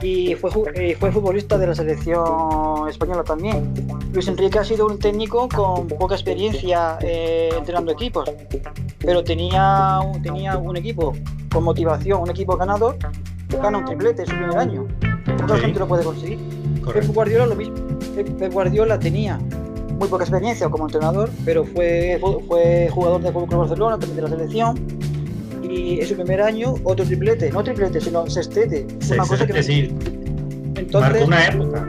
[0.00, 3.74] Y fue, eh, fue futbolista de la selección española también.
[4.14, 8.32] Luis Enrique ha sido un técnico con poca experiencia entrenando equipos,
[8.98, 11.14] pero tenía, tenía un equipo
[11.52, 12.96] con motivación, un equipo ganador,
[13.50, 14.88] gana un triplete en su primer año.
[15.44, 16.65] Otra gente lo puede conseguir.
[16.92, 17.74] Pep Guardiola lo mismo.
[18.14, 19.38] Pep Guardiola tenía
[19.98, 24.28] muy poca experiencia como entrenador, pero fue, fue jugador de Fútbol Barcelona, también de la
[24.28, 24.76] selección,
[25.62, 28.86] y en su primer año otro triplete, no triplete, sino sextete.
[29.12, 29.94] una cosa que sí.
[30.76, 31.86] Entonces, marcó una época.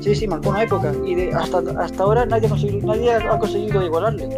[0.00, 3.82] Sí, sí, marcó una época y hasta, hasta ahora nadie ha conseguido, nadie ha conseguido
[3.82, 4.28] igualarle.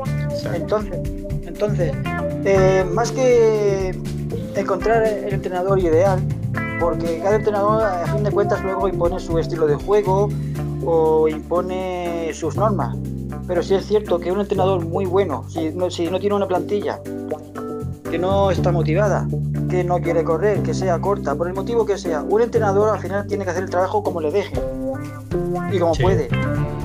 [0.55, 1.01] Entonces,
[1.47, 1.93] entonces
[2.45, 3.95] eh, más que
[4.57, 6.21] encontrar el entrenador ideal,
[6.81, 10.29] porque cada entrenador a fin de cuentas luego impone su estilo de juego
[10.85, 12.97] o impone sus normas.
[13.47, 16.49] Pero sí es cierto que un entrenador muy bueno, si no, si no tiene una
[16.49, 17.01] plantilla
[18.11, 19.29] que no está motivada,
[19.69, 23.01] que no quiere correr, que sea corta, por el motivo que sea, un entrenador al
[23.01, 24.55] final tiene que hacer el trabajo como le deje
[25.71, 26.29] y como puede.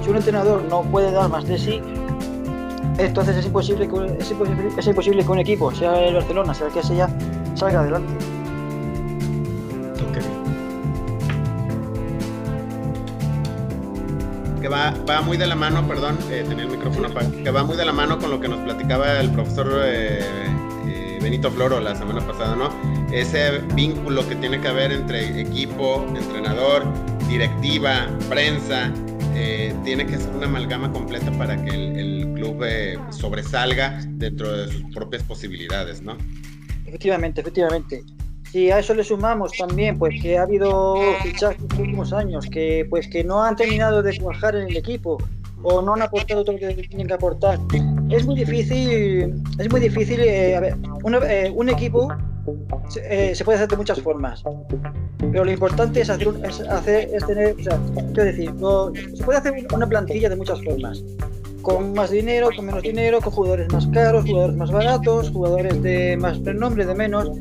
[0.04, 1.82] Si un entrenador no puede dar más de sí,
[2.98, 6.68] entonces es imposible que, es imposible, es imposible que un equipo, sea el Barcelona, sea
[6.68, 7.10] el que sea,
[7.56, 8.25] salga adelante.
[14.66, 17.78] Que va, muy de la mano, perdón, eh, tenía el micrófono apagado, que va muy
[17.78, 20.22] de la mano con lo que nos platicaba el profesor eh,
[20.88, 22.72] eh, Benito Floro la semana pasada, ¿no?
[23.14, 26.84] Ese vínculo que tiene que haber entre equipo, entrenador,
[27.30, 28.92] directiva, prensa,
[29.84, 32.66] tiene que ser una amalgama completa para que el, club
[33.12, 36.18] sobresalga dentro de sus propias posibilidades, ¿no?
[36.88, 38.04] Efectivamente, efectivamente.
[38.56, 42.46] Si a eso le sumamos también, pues que ha habido fichajes en los últimos años
[42.50, 45.18] que, pues que no han terminado de cuajar en el equipo
[45.62, 47.60] o no han aportado todo lo que tienen que aportar,
[48.10, 50.22] es muy difícil, es muy difícil.
[50.22, 50.78] Eh, a ver,
[51.28, 52.08] eh, un equipo
[52.96, 54.42] eh, se puede hacer de muchas formas,
[55.20, 57.78] pero lo importante es hacer, es, hacer, es tener, o sea,
[58.14, 58.54] quiero decir,
[59.16, 61.04] se puede hacer una plantilla de muchas formas
[61.66, 66.16] con más dinero, con menos dinero, con jugadores más caros, jugadores más baratos, jugadores de
[66.16, 67.32] más renombre, de menos.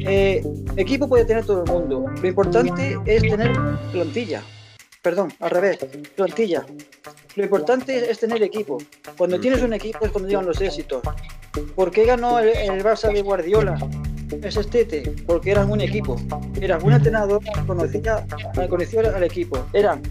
[0.00, 0.44] Eh,
[0.76, 2.06] equipo puede tener todo el mundo.
[2.20, 3.52] Lo importante es tener
[3.92, 4.42] plantilla.
[5.00, 5.78] Perdón, al revés,
[6.16, 6.66] plantilla.
[7.36, 8.78] Lo importante es tener equipo.
[9.16, 11.00] Cuando tienes un equipo es cuando llegan los éxitos.
[11.76, 13.78] ¿Por qué ganó el, el Barça de Guardiola?
[14.42, 16.20] Es Estete, porque eran un equipo.
[16.60, 18.24] Era un entrenador, conocía,
[18.68, 19.64] conocía al equipo.
[19.72, 20.02] Eran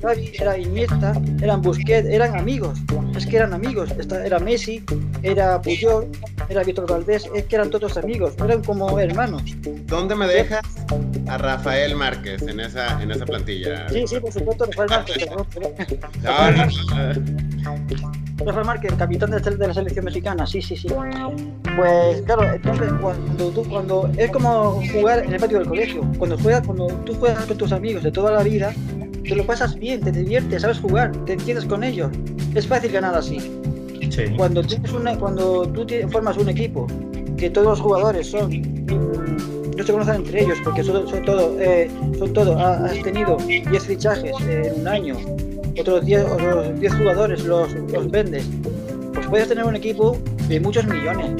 [0.00, 2.78] Xavi, era Iniesta, eran Busquets, eran amigos.
[3.16, 3.90] Es que eran amigos.
[4.24, 4.84] Era Messi,
[5.22, 6.08] era Puyol,
[6.48, 9.42] era Víctor Valdés, es que eran todos amigos, eran como hermanos.
[9.86, 10.62] ¿Dónde me dejas
[11.26, 13.88] a Rafael Márquez en esa, en esa plantilla?
[13.88, 15.28] Sí, sí, por supuesto, Rafael Márquez.
[18.44, 20.88] Rafael Márquez, capitán de la selección mexicana, sí, sí, sí.
[21.76, 26.38] Pues claro, entonces cuando tú, cuando es como jugar en el patio del colegio, cuando
[26.38, 28.74] juegas, cuando tú juegas con tus amigos de toda la vida,
[29.24, 32.10] te lo pasas bien, te diviertes, sabes jugar, te entiendes con ellos.
[32.54, 33.38] Es fácil ganar así.
[34.36, 36.86] Cuando, tienes una, cuando tú formas un equipo
[37.36, 38.50] que todos los jugadores son
[39.76, 43.84] no se conocen entre ellos porque son, son todo, eh, son todo has tenido 10
[43.84, 45.16] fichajes en un año,
[45.80, 47.74] otros 10 otros 10 jugadores los,
[48.10, 48.46] vendes,
[49.14, 51.30] pues puedes tener un equipo de muchos millones,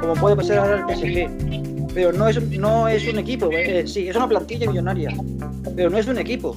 [0.00, 1.92] como puede pasar ahora el PSG.
[1.94, 5.10] Pero no es, no es un equipo, eh, sí, es una plantilla millonaria,
[5.76, 6.56] pero no es un equipo.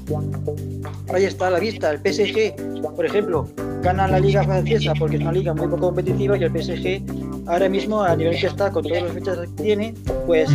[1.14, 2.56] Ahí está a la vista, el PSG,
[2.96, 3.46] por ejemplo,
[3.86, 7.04] gana la liga francesa porque es una liga muy poco competitiva y el PSG
[7.48, 9.94] ahora mismo a nivel que está con todas las fechas que tiene
[10.26, 10.50] pues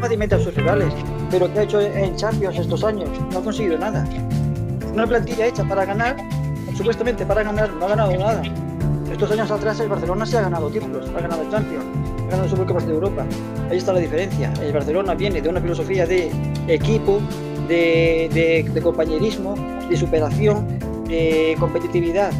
[0.00, 0.92] fácilmente a sus rivales
[1.30, 4.04] pero que ha hecho en Champions estos años no ha conseguido nada
[4.92, 6.16] una plantilla hecha para ganar
[6.76, 8.42] supuestamente para ganar no ha ganado nada.
[9.10, 11.84] Estos años atrás el Barcelona se ha ganado títulos ha ganado Champions
[12.26, 13.24] ha ganado Supercopas de Europa.
[13.70, 14.52] Ahí está la diferencia.
[14.60, 16.30] El Barcelona viene de una filosofía de
[16.68, 17.20] equipo
[17.68, 19.54] de, de compañerismo
[19.88, 22.32] de superación de competitividad,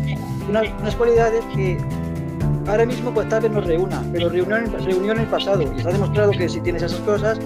[0.49, 1.79] unas cualidades que
[2.67, 6.33] ahora mismo pues tal vez nos reúna, pero reunió, en el pasado y está demostrado
[6.33, 7.39] que si tienes esas cosas,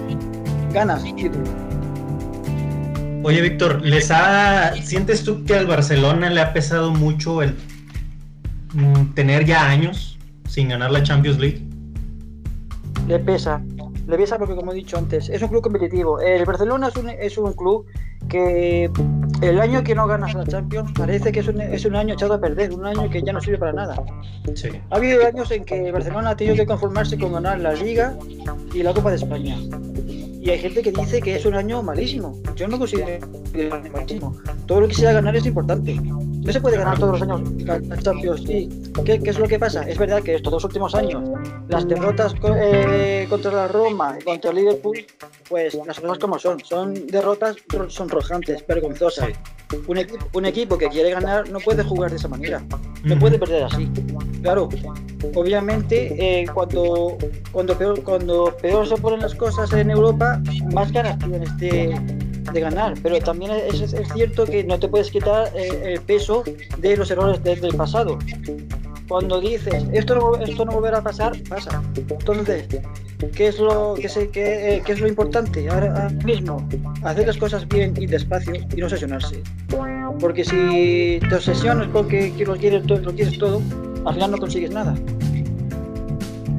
[0.71, 1.62] ganas título.
[3.25, 7.55] Oye, Víctor, ¿les ha, ¿sientes tú que al Barcelona le ha pesado mucho el
[8.73, 11.65] mm, tener ya años sin ganar la Champions League?
[13.07, 13.61] Le pesa,
[14.07, 16.19] le pesa porque como he dicho antes, es un club competitivo.
[16.19, 17.85] El Barcelona es un, es un club
[18.27, 18.91] que
[19.41, 22.33] el año que no ganas la Champions parece que es un, es un, año echado
[22.33, 24.03] a perder, un año que ya no sirve para nada.
[24.89, 28.17] Ha habido años en que Barcelona ha tenido que conformarse con ganar la Liga
[28.73, 29.55] y la Copa de España.
[30.43, 32.37] Y hay gente que dice que es un año malísimo.
[32.57, 34.37] Yo no considero que es malísimo.
[34.65, 35.97] Todo lo que sea ganar es importante.
[36.43, 37.79] No se puede ganar todos los años la.
[39.05, 39.81] ¿Qué, ¿Qué, es lo que pasa?
[39.83, 41.23] Es verdad que estos dos últimos años,
[41.69, 45.05] las derrotas eh, contra la Roma y contra el Liverpool,
[45.47, 46.59] pues las cosas como son.
[46.63, 47.55] Son derrotas
[47.87, 49.29] sonrojantes, vergonzosas.
[49.87, 52.61] Un, equipo, un equipo que quiere ganar no puede jugar de esa manera.
[53.03, 53.89] No puede perder así.
[54.41, 54.69] Claro,
[55.35, 57.17] obviamente eh, cuando,
[57.51, 60.41] cuando, peor, cuando peor se ponen las cosas en Europa,
[60.73, 61.99] más ganas tienes de,
[62.51, 62.93] de ganar.
[63.01, 66.43] Pero también es, es, cierto que no te puedes quitar eh, el peso
[66.77, 68.17] de los errores del pasado.
[69.07, 71.83] Cuando dices, esto no, esto no volverá a pasar, pasa.
[71.95, 72.67] Entonces,
[73.35, 76.67] ¿qué es lo, qué es, qué, qué es lo importante ahora, mismo?
[77.03, 79.43] Hacer las cosas bien y despacio y no obsesionarse.
[80.19, 83.61] Porque si te obsesionas porque lo quieres, todo, lo quieres todo,
[84.05, 84.95] al final no consigues nada.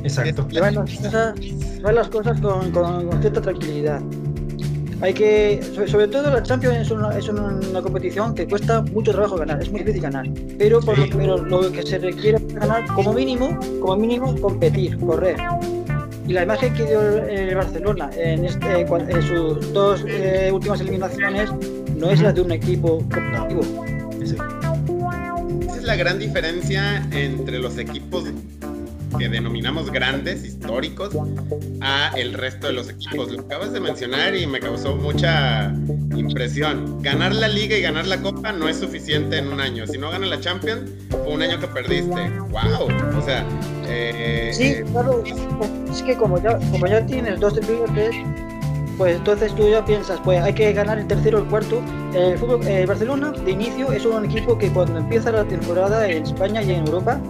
[0.04, 0.46] Exacto.
[0.48, 1.34] Llevar las cosas,
[1.82, 4.02] las cosas con, con, cierta tranquilidad.
[5.04, 9.36] Hay que, sobre, todo la Champions es una, es una, competición que cuesta mucho trabajo
[9.36, 10.26] ganar, es muy difícil ganar.
[10.56, 14.98] Pero, por lo, pero lo que se requiere para ganar, como mínimo, como mínimo, competir,
[14.98, 15.36] correr.
[16.26, 21.50] Y la imagen que dio el Barcelona en, este, en sus dos eh, últimas eliminaciones
[21.94, 23.84] no es la de un equipo competitivo.
[24.22, 28.24] Esa es la gran diferencia entre los equipos
[29.18, 31.16] que denominamos grandes, históricos,
[31.80, 33.30] a el resto de los equipos.
[33.30, 35.74] Lo acabas de mencionar y me causó mucha
[36.16, 37.02] impresión.
[37.02, 39.86] Ganar la liga y ganar la copa no es suficiente en un año.
[39.86, 42.30] Si no ganas la Champions, fue un año que perdiste.
[42.50, 42.88] ¡Wow!
[43.18, 43.46] O sea...
[43.86, 45.22] Eh, sí, claro.
[45.90, 48.16] Es que como ya, como ya tienes dos triplets,
[48.96, 51.82] pues entonces tú ya piensas, pues hay que ganar el tercero o el cuarto.
[52.14, 56.62] El fútbol, Barcelona de inicio es un equipo que cuando empieza la temporada en España
[56.62, 57.20] y en Europa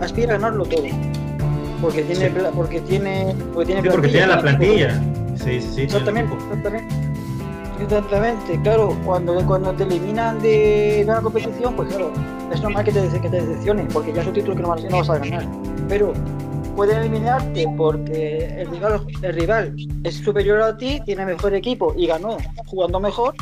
[0.00, 0.82] aspira a ganarlo todo
[1.82, 5.02] porque tiene porque tiene porque tiene, porque tiene la plantilla.
[5.36, 6.94] sí sí, sí exactamente exactamente.
[7.82, 12.12] Exactamente claro cuando cuando te eliminan de, una competición pues claro
[12.52, 14.96] es normal que te, que te decepcione porque ya es un título que no, no
[14.98, 15.46] vas a ganar.
[15.88, 16.12] Pero
[16.76, 22.06] pueden eliminarte porque el rival, el rival es superior a ti, tiene mejor equipo y
[22.06, 23.34] ganó jugando mejor,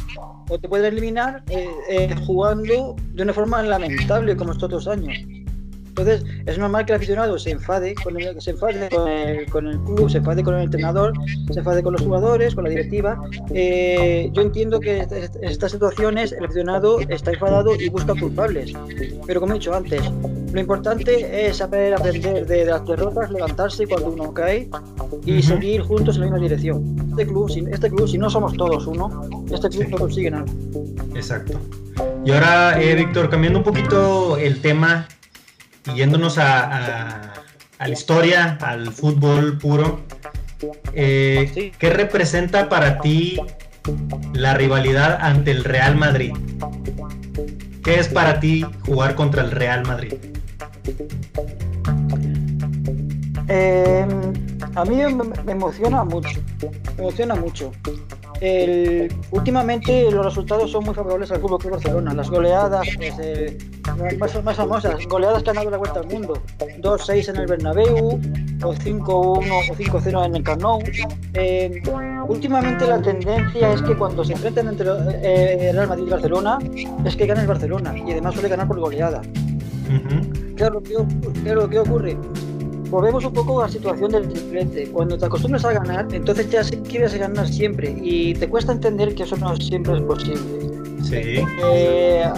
[0.49, 5.15] o te pueden eliminar eh, eh, jugando de una forma lamentable como estos otros años.
[5.91, 9.67] Entonces, es normal que el aficionado se enfade con el, se enfade con el, con
[9.67, 11.13] el club, se enfade con el entrenador,
[11.51, 13.21] se enfade con los jugadores, con la directiva.
[13.53, 18.73] Eh, yo entiendo que en estas situaciones el aficionado está enfadado y busca culpables.
[19.27, 20.03] Pero como he dicho antes,
[20.53, 24.69] lo importante es saber aprender de, las derrotas, levantarse cuando uno cae
[25.25, 26.97] y seguir juntos en la misma dirección.
[27.11, 30.47] Este club, si, este club, si no somos todos uno, este club no consigue nada.
[31.15, 31.59] Exacto.
[32.25, 35.07] Y ahora, eh, Víctor, cambiando un poquito el tema
[35.87, 37.33] y yéndonos a,
[37.79, 40.01] la historia, al fútbol puro,
[40.93, 43.41] eh, ¿qué representa para ti
[44.35, 46.33] la rivalidad ante el Real Madrid?
[47.83, 50.15] ¿Qué es para ti jugar contra el Real Madrid?
[53.49, 54.07] Eh,
[54.75, 56.41] a mí me, emociona mucho,
[56.97, 57.73] me emociona mucho.
[58.41, 62.15] El, últimamente los resultados son muy favorables al Club Barcelona.
[62.15, 63.59] Las goleadas, pues, eh,
[64.19, 66.43] más, más, famosas, goleadas que han dado la vuelta al mundo.
[66.81, 68.19] 2-6 en el Bernabéu,
[68.63, 70.81] o 5-1 o 5-0 en el Camp Nou.
[71.35, 71.83] Eh,
[72.29, 74.89] últimamente la tendencia es que cuando se enfrentan entre
[75.23, 76.59] eh, Real Madrid y Barcelona,
[77.05, 79.21] es que gana el Barcelona y además suele ganar por goleada.
[80.57, 80.95] claro, ¿qué,
[81.43, 82.17] claro, ¿qué ocurre?
[82.91, 84.89] Volvemos un poco a la situación del triplete.
[84.91, 89.23] Cuando te acostumbras a ganar, entonces ya quieres ganar siempre y te cuesta entender que
[89.23, 90.41] eso no siempre es posible.
[91.03, 91.45] Sí.
[91.73, 92.31] Eh,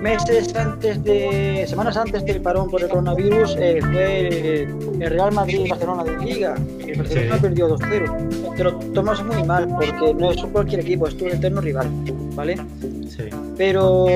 [0.00, 4.62] meses antes de, semanas antes del parón por el coronavirus, eh, fue
[5.04, 6.54] el Real Madrid y Barcelona de Liga.
[6.86, 8.56] El Barcelona perdió 2-0.
[8.56, 11.88] Te lo tomas muy mal porque no es cualquier equipo, es tu eterno rival,
[12.36, 12.56] ¿vale?
[13.08, 13.24] Sí.
[13.56, 14.06] Pero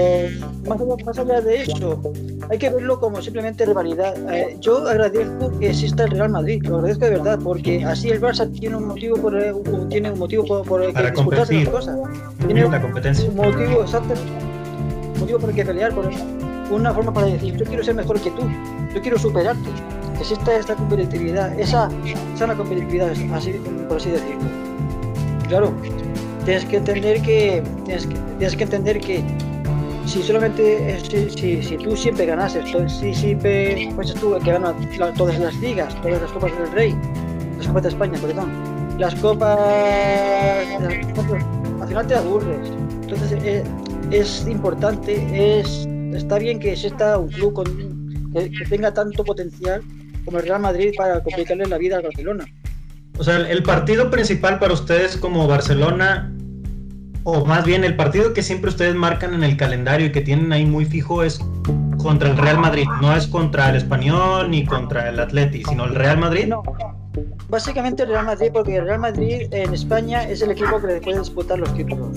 [0.69, 2.01] más allá, de eso,
[2.49, 4.15] hay que verlo como simplemente rivalidad.
[4.33, 8.21] Eh, yo agradezco que exista el Real Madrid, lo agradezco de verdad, porque así el
[8.21, 9.35] Barça tiene un motivo por,
[9.89, 11.65] tiene un motivo por, por Para competir.
[11.65, 11.99] las cosas.
[12.47, 13.29] Tiene una competencia.
[13.29, 14.15] Un motivo exacto
[15.21, 16.09] motivo por el que pelear, por
[16.71, 18.43] una forma para decir, yo quiero ser mejor que tú,
[18.95, 19.69] yo quiero superarte.
[20.15, 21.89] Que exista esta competitividad, esa
[22.37, 23.53] sana competitividad, así,
[23.89, 24.43] por así decirlo.
[25.49, 25.73] Claro,
[26.45, 29.25] tienes que entender que tienes que, tienes que entender que
[30.07, 34.75] si solamente si, si, tú siempre ganases, si siempre fueses tú que gana
[35.17, 36.97] todas las ligas, todas las copas del Rey,
[37.59, 38.51] las copas de España, perdón,
[38.99, 39.59] las copas,
[40.81, 41.45] las copas
[41.81, 42.71] al final te aburres.
[43.03, 43.65] Entonces eh,
[44.11, 49.83] es importante, es está bien que exista un club con, que, tenga tanto potencial
[50.25, 52.45] como el Real Madrid para complicarle la vida al Barcelona.
[53.21, 56.33] O sea, el partido principal para ustedes como Barcelona,
[57.25, 60.51] o más bien el partido que siempre ustedes marcan en el calendario y que tienen
[60.55, 61.39] ahí muy fijo es
[61.99, 65.97] contra el Real Madrid, no es contra el Español ni contra el Atleti, sino el
[65.97, 66.47] Real Madrid.
[66.47, 66.63] No,
[67.51, 71.01] básicamente el Real Madrid, porque el Real Madrid en España es el equipo que le
[71.03, 72.17] puede disputar los títulos.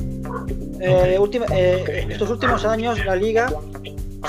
[0.80, 1.20] Eh,
[1.52, 3.50] eh, estos últimos años la liga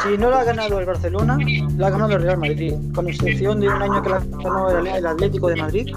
[0.03, 1.39] si no la ha ganado el Barcelona,
[1.77, 5.07] la ha ganado el Real Madrid, con excepción de un año que la ganó el
[5.07, 5.97] Atlético de Madrid.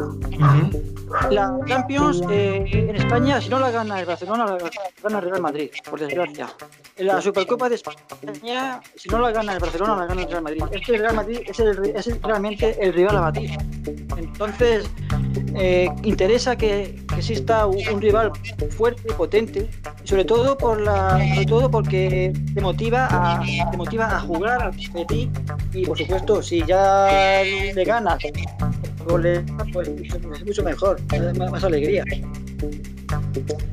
[1.30, 5.42] La Champions eh, en España, si no la gana el Barcelona, la gana el Real
[5.42, 6.50] Madrid, por desgracia.
[6.98, 10.64] La Supercopa de España, si no la gana el Barcelona, la gana el Real Madrid.
[10.72, 13.52] Este Real Madrid es, es realmente el rival a batir.
[14.18, 14.90] Entonces,
[15.56, 18.32] eh, interesa que, exista un, rival
[18.78, 19.70] fuerte, potente,
[20.04, 24.72] sobre todo por la, sobre todo porque te motiva a, te motiva a jugar, a
[24.72, 25.30] competir
[25.74, 27.42] y por supuesto si ya
[27.74, 28.20] le ganas
[29.08, 29.28] pues
[29.88, 31.00] es mucho mejor,
[31.38, 32.04] más, más alegría.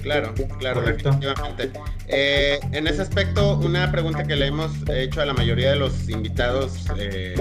[0.02, 1.70] Claro, claro, definitivamente.
[2.08, 6.08] Eh, en ese aspecto, una pregunta que le hemos hecho a la mayoría de los
[6.08, 7.34] invitados eh,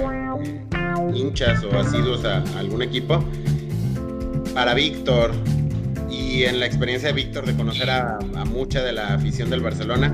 [1.13, 3.23] hinchas o asiduos a, algún equipo,
[4.53, 5.31] para Víctor
[6.09, 9.61] y en la experiencia de Víctor de conocer a, a mucha de la afición del
[9.61, 10.13] Barcelona,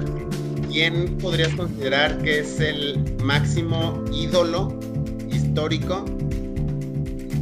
[0.72, 4.78] ¿quién podrías considerar que es el máximo ídolo
[5.32, 6.06] histórico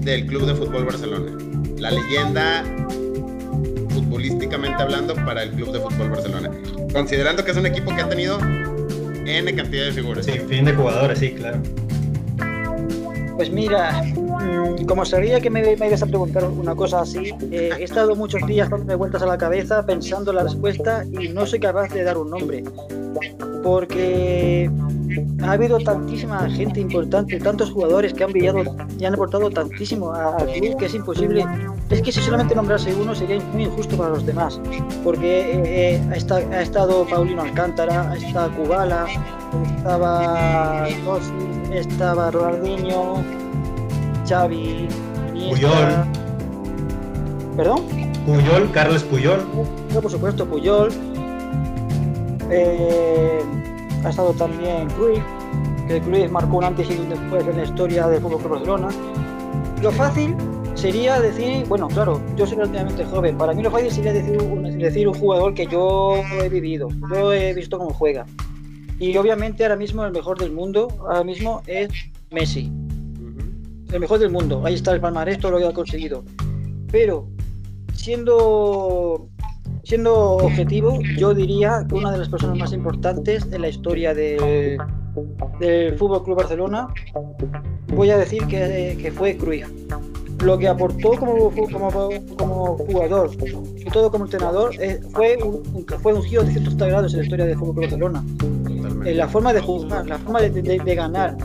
[0.02, 1.38] del Club de Fútbol Barcelona.
[1.78, 2.64] La leyenda
[3.90, 6.52] futbolísticamente hablando para el Club de Fútbol Barcelona.
[6.94, 8.40] Considerando que es un equipo que ha tenido
[9.26, 10.26] N cantidad de figuras.
[10.26, 11.60] Sí, fin de jugadores, sí, claro.
[13.36, 17.72] Pues mira, mm, como sabía que me, me ibas a preguntar una cosa así, eh,
[17.78, 21.60] he estado muchos días dándome vueltas a la cabeza pensando la respuesta y no soy
[21.60, 22.64] capaz de dar un nombre.
[23.64, 24.70] Porque
[25.44, 28.64] ha habido tantísima gente importante, tantos jugadores que han brillado
[29.00, 31.46] y han aportado tantísimo al club que es imposible.
[31.90, 34.60] Es que si solamente nombrase uno sería muy injusto para los demás,
[35.04, 39.06] porque eh, eh, ha, estado Paulino Alcántara, ha estado Kubala,
[39.78, 41.32] estaba Rossi,
[41.74, 43.24] estaba Ronaldinho,
[44.28, 44.88] Xavi,
[45.50, 46.06] Puyol.
[47.56, 47.82] ¿Perdón?
[48.26, 49.40] Puyol, Carlos Puyol.
[49.94, 50.92] No, por supuesto, Puyol.
[52.50, 53.42] Eh,
[54.04, 55.24] ha estado también Cruyff,
[55.88, 58.90] que Cruyff marcó un antes y un después en la historia del fútbol Barcelona.
[59.82, 60.36] Lo fácil
[60.76, 64.78] sería decir, bueno, claro, yo soy relativamente joven, para mí lo fácil sería decir un,
[64.78, 68.26] decir un jugador que yo he vivido, yo he visto cómo juega.
[69.00, 71.90] Y obviamente ahora mismo el mejor del mundo, ahora mismo es
[72.32, 72.72] Messi.
[73.92, 76.24] El mejor del mundo, ahí está el palmarés, todo lo que ha conseguido.
[76.92, 77.28] Pero
[77.94, 79.30] siendo
[79.88, 84.78] Siendo objetivo, yo diría que una de las personas más importantes en la historia del,
[85.98, 86.90] Fútbol Club Barcelona,
[87.96, 89.70] voy a decir que, que fue Cruyff.
[90.44, 93.32] Lo que aportó como, como, como jugador
[93.78, 95.64] y todo como entrenador eh, fue, un,
[96.04, 98.26] fue un giro de 180 grados en la historia del Fútbol Club Barcelona.
[99.08, 101.38] Eh, la forma de jugar, la forma de, de, de, ganar.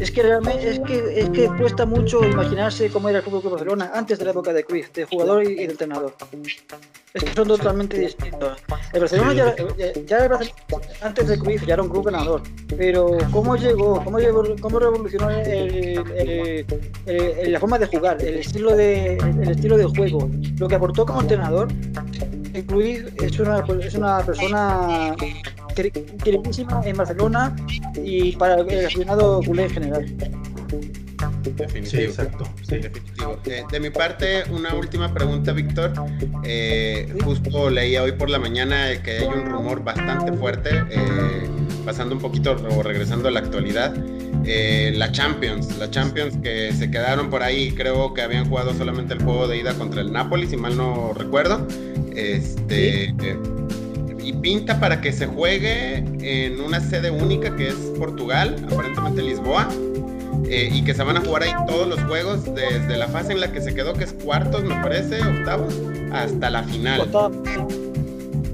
[0.00, 3.52] Es que realmente es que, es que cuesta mucho imaginarse cómo era el Fútbol Club
[3.52, 6.14] Barcelona antes de la época de Cruyff, de jugador y, y de entrenador.
[7.12, 8.56] Es que son totalmente distintos.
[8.94, 9.54] El Barcelona ya,
[10.06, 10.40] ya,
[11.02, 12.42] antes de Cruyff ya era un club ganador,
[12.78, 16.02] pero cómo llegó, cómo, llegó, cómo revolucionó el,
[17.06, 21.04] el, la forma de jugar, el estilo de, el estilo de juego, lo que aportó
[21.04, 21.68] como entrenador,
[22.66, 25.14] Cruyff es una, es una persona
[25.72, 27.54] queridísima en Barcelona
[27.96, 30.16] y para el aficionado culé en general.
[31.42, 31.90] Definitivo.
[31.90, 32.44] Sí, exacto.
[32.62, 32.78] Sí.
[32.78, 33.38] Definitivo.
[33.46, 35.92] Eh, de mi parte, una última pregunta, Víctor.
[36.44, 41.48] Eh, justo leía hoy por la mañana que hay un rumor bastante fuerte, eh,
[41.84, 43.94] pasando un poquito o regresando a la actualidad.
[44.44, 49.14] Eh, la Champions, la Champions que se quedaron por ahí, creo que habían jugado solamente
[49.14, 51.66] el juego de ida contra el Napoli, si mal no recuerdo.
[52.14, 53.14] Este.
[53.20, 53.61] ¿Sí?
[54.22, 59.68] Y pinta para que se juegue en una sede única que es Portugal, aparentemente Lisboa.
[60.48, 63.40] Eh, y que se van a jugar ahí todos los juegos desde la fase en
[63.40, 65.74] la que se quedó, que es cuartos, me parece, octavos,
[66.12, 67.08] hasta la final.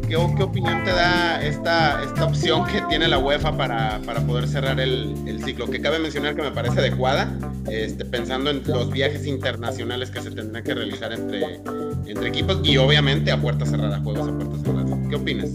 [0.09, 4.80] ¿Qué, opinión te da esta, esta opción que tiene la UEFA para, para poder cerrar
[4.80, 5.66] el, el, ciclo?
[5.66, 7.30] Que cabe mencionar que me parece adecuada,
[7.70, 11.61] este, pensando en los viajes internacionales que se tendrán que realizar entre,
[12.06, 14.98] entre equipos y obviamente a puerta cerrada, juegos a puerta cerrada.
[15.11, 15.50] ¿Qué opinas?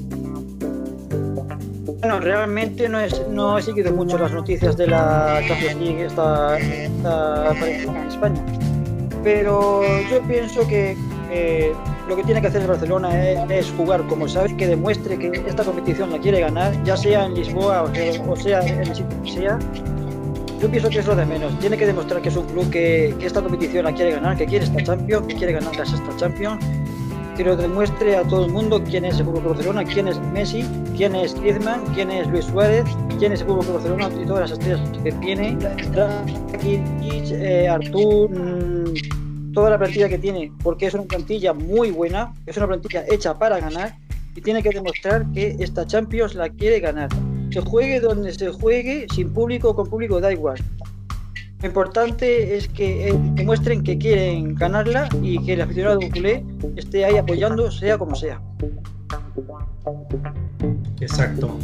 [1.99, 6.59] Bueno, realmente no, es, no he seguido mucho las noticias de la Champions League esta,
[6.59, 8.45] esta en España,
[9.23, 9.81] pero
[10.11, 10.95] yo pienso que
[11.31, 11.71] eh,
[12.07, 15.43] lo que tiene que hacer el Barcelona es, es, jugar como sabe, que demuestre que
[15.47, 18.95] esta competición la quiere ganar, ya sea en Lisboa o sea, o sea en el
[18.95, 19.59] sitio que sea.
[20.61, 21.57] Yo pienso que es lo de menos.
[21.59, 24.45] Tiene que demostrar que es un club que, que esta competición la quiere ganar, que
[24.45, 26.63] quiere esta Champions, que quiere ganar esta Champions
[27.35, 30.63] que lo demuestre a todo el mundo quién es el Fútbol Barcelona, quién es Messi,
[30.95, 32.85] quién es Griezmann, quién es Luis Suárez,
[33.17, 35.57] quién es el Fútbol Barcelona y todas las estrellas que tiene,
[37.31, 38.93] eh, Artur, mmm,
[39.53, 43.37] toda la plantilla que tiene, porque es una plantilla muy buena, es una plantilla hecha
[43.37, 43.95] para ganar
[44.35, 47.09] y tiene que demostrar que esta Champions la quiere ganar.
[47.51, 50.57] se juegue donde se juegue, sin público o con público, da igual.
[51.61, 53.13] Lo importante es que, eh,
[53.45, 56.43] muestren que quieren ganarla y que el aficionado culé
[56.75, 58.41] esté ahí apoyando, sea como sea.
[60.99, 61.57] Exacto.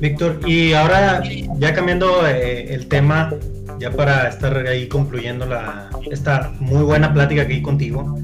[0.00, 1.22] Víctor, y ahora
[1.58, 3.34] ya cambiando eh, el tema,
[3.78, 8.18] ya para estar ahí concluyendo la, esta muy buena plática aquí contigo,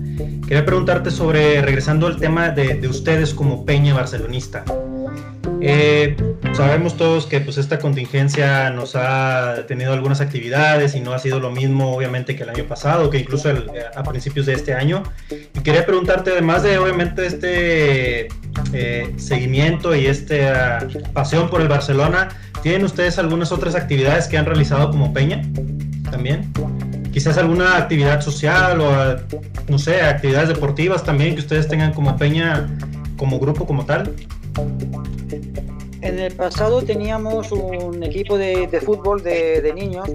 [0.47, 4.65] quería preguntarte sobre, regresando al tema de, de ustedes como Peña Barcelonista.
[5.63, 6.17] Eh,
[6.55, 11.39] sabemos todos que pues esta contingencia nos ha tenido algunas actividades y no ha sido
[11.39, 13.51] lo mismo obviamente que el año pasado, que incluso
[13.95, 15.03] a principios de este año.
[15.31, 18.29] Y quería preguntarte, además de obviamente este
[18.73, 22.29] eh, seguimiento y esta pasión por el Barcelona,
[22.63, 25.43] ¿tienen ustedes algunas otras actividades que han realizado como Peña
[26.11, 26.53] también?
[27.13, 29.17] Quizás alguna actividad social o,
[29.69, 32.69] no sé, actividades deportivas también que ustedes tengan como Peña,
[33.17, 34.15] como grupo, como tal.
[36.03, 40.09] En el pasado teníamos un equipo de, fútbol de, niños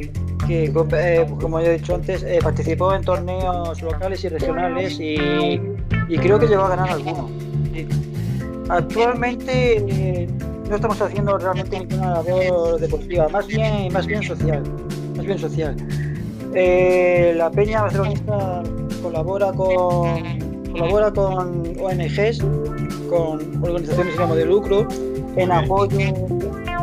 [0.48, 5.60] que, eh, como he dicho antes, eh, participó en torneos locales y regionales y,
[6.18, 7.30] creo que llegó a ganar alguno.
[8.70, 10.28] Actualmente eh,
[10.70, 14.64] no estamos haciendo realmente ninguna labor deportiva, más bien, más bien social.
[15.16, 15.76] Más bien social.
[16.54, 18.64] la Peña Barcelonista
[19.02, 20.40] colabora con,
[20.72, 22.40] colabora con ONGs,
[23.10, 24.88] con organizaciones de lucro
[25.36, 26.00] en apoyo,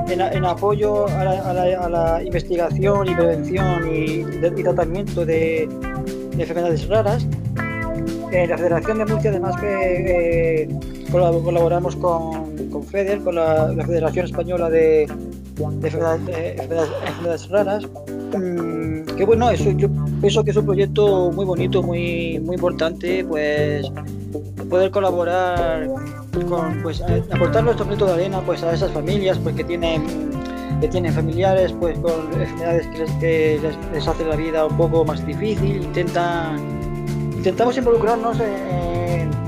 [0.08, 5.68] en, apoyo a la, investigación y prevención y, tratamiento de,
[6.38, 7.26] enfermedades raras.
[8.30, 10.68] En la Federación de Murcia además que eh,
[11.12, 15.08] colaboramos con, con FEDER, con la, Federación Española de,
[15.58, 17.84] enfermedades, raras.
[18.36, 19.88] Mm, que bueno, eso, yo
[20.20, 23.90] pienso que es un proyecto muy bonito, muy, muy importante, pues
[24.70, 25.86] poder colaborar
[26.48, 30.30] con, pues, aportar nuestro granito de arena pues, a esas familias pues, que, tienen,
[30.80, 32.86] que tienen familiares pues, con enfermedades
[33.20, 35.82] que, les, les, hace la vida un poco más difícil.
[35.82, 36.56] Intentan,
[37.36, 38.91] intentamos involucrarnos en,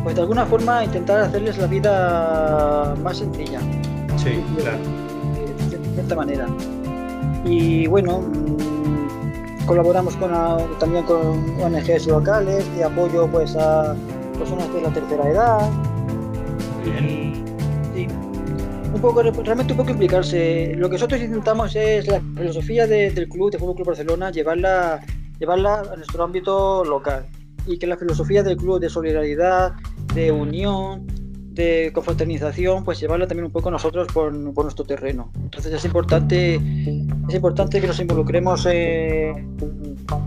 [0.05, 3.59] pues, de alguna forma, intentar hacerles la vida más sencilla.
[4.18, 4.78] Sí, claro.
[5.70, 6.46] De, cierta manera.
[7.44, 10.30] Y bueno, mm, colaboramos con,
[10.78, 13.96] también con ONGs locales de apoyo pues, a
[14.38, 15.70] personas de la tercera edad.
[16.84, 18.09] Sí.
[18.94, 20.74] Un poco, realmente un poco implicarse.
[20.76, 25.00] Lo que nosotros intentamos es la filosofía del club, de Fútbol Club Barcelona, llevarla,
[25.38, 27.26] llevarla a nuestro ámbito local.
[27.66, 29.72] Y que la filosofía del club de solidaridad,
[30.14, 31.06] de unión,
[31.54, 35.30] de confraternización, pues llevarla también un poco nosotros por, nuestro terreno.
[35.42, 39.56] Entonces es importante, es importante que nos involucremos en,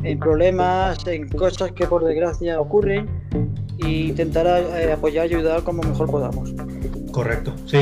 [0.04, 3.08] en problemas, en cosas que por desgracia ocurren
[3.78, 6.54] y intentar eh, apoyar y ayudar como mejor podamos.
[7.12, 7.80] Correcto, sí.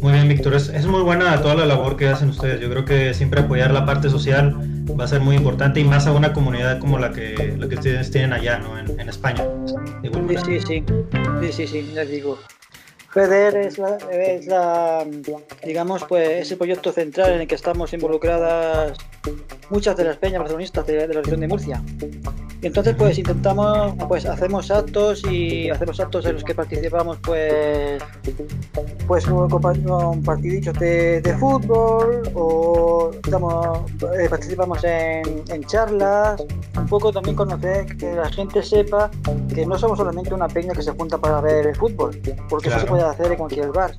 [0.00, 0.54] Muy bien, Víctor.
[0.54, 2.60] Es, muy buena toda la labor que hacen ustedes.
[2.60, 4.56] Yo creo que siempre apoyar la parte social
[4.98, 8.32] va a ser muy importante y más a una comunidad como la que, ustedes tienen
[8.32, 8.78] allá, ¿no?
[8.78, 9.44] En España.
[10.02, 10.84] Sí, sí, sí.
[11.40, 12.38] Sí, sí, sí, ya digo.
[13.10, 15.06] FEDER es la, es la,
[15.64, 18.96] digamos, pues ese proyecto central en el que estamos involucradas
[19.68, 21.82] muchas de las peñas barcelonistas de, la región de Murcia.
[22.62, 28.00] Y entonces pues intentamos, pues hacemos actos y hacemos actos en los que participamos pues
[29.06, 36.42] pues con, partidillos de, de, fútbol o eh, participamos en, en, charlas,
[36.76, 39.10] un poco también conocer que la gente sepa
[39.52, 42.80] que no somos solamente una peña que se junta para ver el fútbol, porque eso
[42.80, 43.94] se puede hacer en cualquier bar,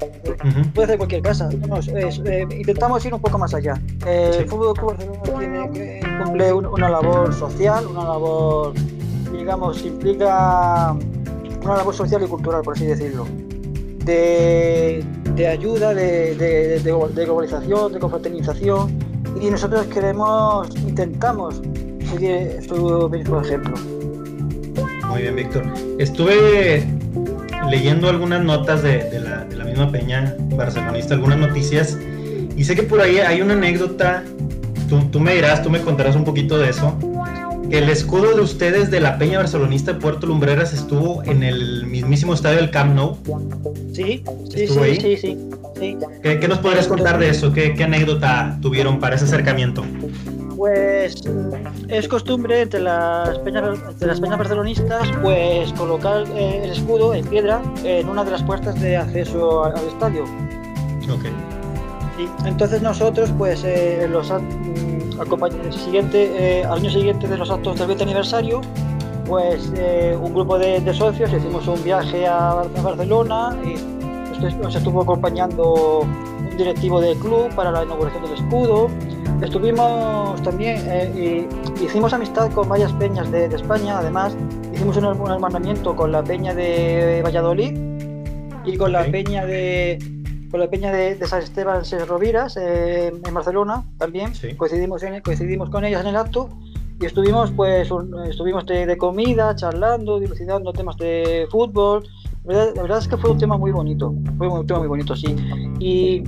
[0.73, 1.49] puede hacer en cualquier casa.
[1.51, 3.79] Eh, intentamos ir un poco más allá.
[4.05, 4.95] El Fútbol Club
[5.37, 8.52] tiene, cumple una labor social, una labor,
[9.31, 10.95] digamos, implica
[11.63, 13.25] una labor social y cultural, por así decirlo.
[14.05, 15.03] De,
[15.35, 18.99] de ayuda, de, de, globalización, de confraternización,
[19.41, 21.61] y nosotros queremos, intentamos
[22.09, 23.73] seguir su mismo ejemplo.
[25.07, 25.63] Muy bien, Víctor.
[25.99, 26.85] Estuve
[27.69, 31.97] leyendo algunas notas de, de, la, de la misma Peña barcelonista, algunas noticias,
[32.55, 34.23] y sé que por ahí hay una anécdota
[35.11, 36.95] tú, me dirás, tú me contarás un poquito de eso.
[37.73, 42.35] El escudo de ustedes de la Peña Barcelonista de Puerto Lumbreras estuvo en el mismísimo
[42.35, 43.17] estadio del Camp Nou.
[43.91, 45.37] Sí, sí, sí, sí,
[45.79, 47.51] sí, ¿Qué, nos podrías contar de eso?
[47.51, 49.83] ¿Qué, anécdota tuvieron para ese acercamiento?
[50.55, 51.15] Pues
[51.87, 57.59] es costumbre entre las peñas, las peñas barcelonistas pues colocar eh, el escudo en piedra
[57.83, 60.25] en una de las puertas de acceso al, estadio.
[61.11, 61.25] Ok.
[62.45, 64.31] entonces nosotros pues eh, los,
[65.19, 68.61] el siguiente, eh, al año siguiente de los actos del 20 aniversario,
[69.27, 73.75] pues eh, un grupo de, socios hicimos un viaje a, Barcelona y
[74.61, 78.89] nos estuvo acompañando un directivo del club para la inauguración del escudo.
[79.41, 81.47] Estuvimos también, eh,
[81.79, 84.35] y hicimos amistad con varias peñas de, España, además
[84.73, 87.77] hicimos un, hermanamiento con la peña de Valladolid
[88.65, 89.99] y con la peña de
[90.53, 94.33] con la peña de, San Esteban Ses Roviras eh, en Barcelona también.
[94.55, 96.47] Coincidimos en, coincidimos con ellas en el acto
[97.01, 97.89] y estuvimos pues
[98.29, 102.03] estuvimos de, comida charlando dilucidando temas de fútbol.
[102.45, 105.35] La verdad, es que fue un tema muy bonito fue un tema muy bonito sí.
[105.79, 106.23] Y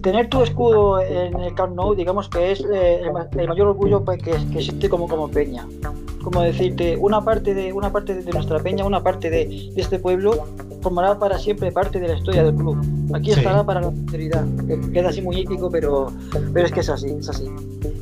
[0.00, 4.16] tener tu escudo en el Camp Nou digamos que es eh, el, mayor orgullo que,
[4.16, 5.68] que existe como como peña.
[6.24, 9.44] Como decirte una parte de una parte de nuestra peña una parte de,
[9.74, 10.46] de este pueblo
[10.80, 12.78] formará para siempre parte de la historia del club.
[13.14, 14.44] Aquí estará para la posteridad.
[14.92, 16.12] Queda así muy épico, pero,
[16.52, 17.46] pero es que es así, es así.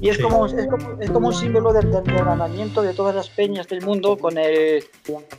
[0.01, 3.67] Y es como, es como, es como un símbolo del, del de todas las peñas
[3.69, 4.85] del mundo con el,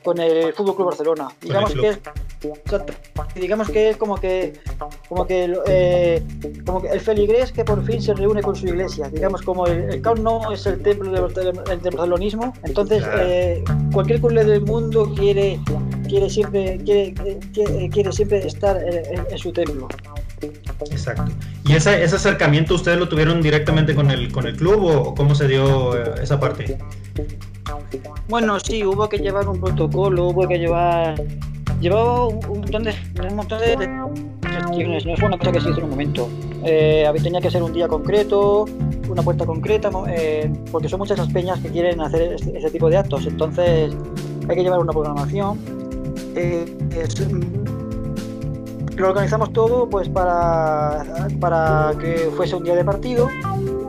[0.03, 1.29] con el Fútbol Club Barcelona.
[1.41, 1.99] Digamos que es
[3.35, 4.53] digamos que es como que
[5.09, 6.23] como que, eh,
[6.65, 9.91] como que el feligrés que por fin se reúne con su iglesia digamos como el,
[9.91, 15.59] el Camp Nou es el templo del, barcelonismo entonces eh, cualquier club del mundo quiere
[16.07, 17.13] quiere siempre quiere,
[17.91, 19.87] quiere, siempre estar en, su templo
[20.91, 21.29] Exacto.
[21.65, 25.35] ¿Y ese, ese acercamiento ustedes lo tuvieron directamente con el, con el club o cómo
[25.35, 26.77] se dio eh, esa parte?
[28.29, 31.15] Bueno, sí, hubo que llevar un protocolo, hubo que llevar
[31.79, 32.93] llevaba un, montón de,
[33.29, 36.29] un montón de, no fue una cosa que se hizo en un momento.
[36.63, 38.65] Eh, tenía que ser un día concreto,
[39.09, 42.89] una puerta concreta, eh, porque son muchas las peñas que quieren hacer este, este, tipo
[42.89, 43.95] de actos, entonces
[44.47, 45.57] hay que llevar una programación.
[46.35, 46.65] Eh,
[48.97, 53.29] lo organizamos todo pues para, para que fuese un día de partido.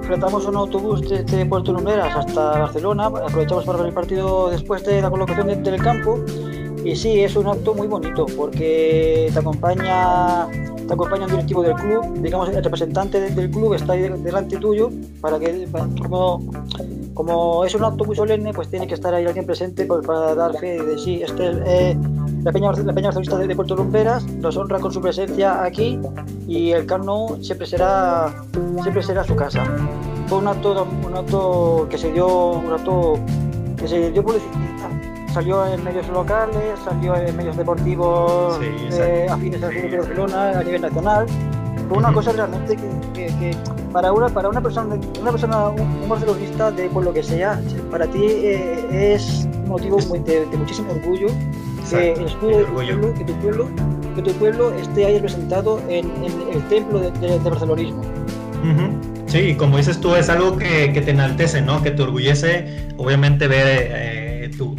[0.03, 5.03] Fletamos un autobús desde Puerto Lumbreras hasta Barcelona, aprovechamos para ver el partido después de
[5.03, 6.25] la colocación del campo
[6.85, 10.47] y sí, es un acto muy bonito porque te acompaña,
[10.87, 14.91] te acompaña un directivo del club, digamos, el representante del club está ahí delante tuyo
[15.21, 15.69] para que,
[16.01, 16.43] como,
[17.15, 20.57] como es un acto muy solemne, pues tiene que estar ahí alguien presente para dar
[20.57, 21.97] fe de sí, este eh,
[22.43, 25.99] la Peña, la de Puerto Lumberas nos honra con su presencia aquí
[26.49, 28.35] y el Carno siempre será,
[28.83, 29.63] siempre será su casa.
[30.27, 33.19] Fue un acto, un acto que se dio, un acto
[33.77, 34.90] que se dio publicidad
[35.33, 40.83] salió en medios locales, salió en medios deportivos eh, afines al de Barcelona a nivel
[40.83, 41.27] nacional.
[41.89, 42.77] Fue una cosa realmente
[43.15, 43.57] que,
[43.93, 47.61] para una para una persona una persona un, barcelonista de por lo que sea
[47.91, 51.27] para ti eh, es motivo de, muchísimo orgullo
[51.89, 53.69] que el escudo de tu pueblo, que tu pueblo
[54.15, 56.09] que tu pueblo esté ahí representado en,
[56.53, 58.03] el templo de, de, barcelonismo.
[59.27, 61.81] Sí, como dices tú, es algo que, que, te enaltece, ¿no?
[61.83, 64.20] Que te orgullece, obviamente, ver eh,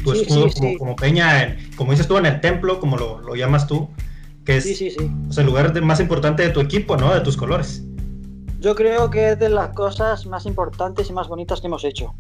[0.04, 0.48] tu, escudo
[0.78, 3.90] como, peña, como dices tú, en el templo, como lo, llamas tú,
[4.46, 4.82] que es
[5.38, 7.14] el lugar más importante de tu equipo, ¿no?
[7.14, 7.84] De tus colores.
[8.60, 12.14] Yo creo que es de las cosas más importantes y más bonitas que hemos hecho.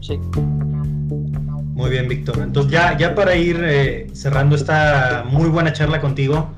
[0.00, 0.20] Sí.
[1.76, 2.38] Muy bien, Víctor.
[2.38, 6.54] Entonces, ya, ya para ir eh, cerrando esta muy buena charla contigo,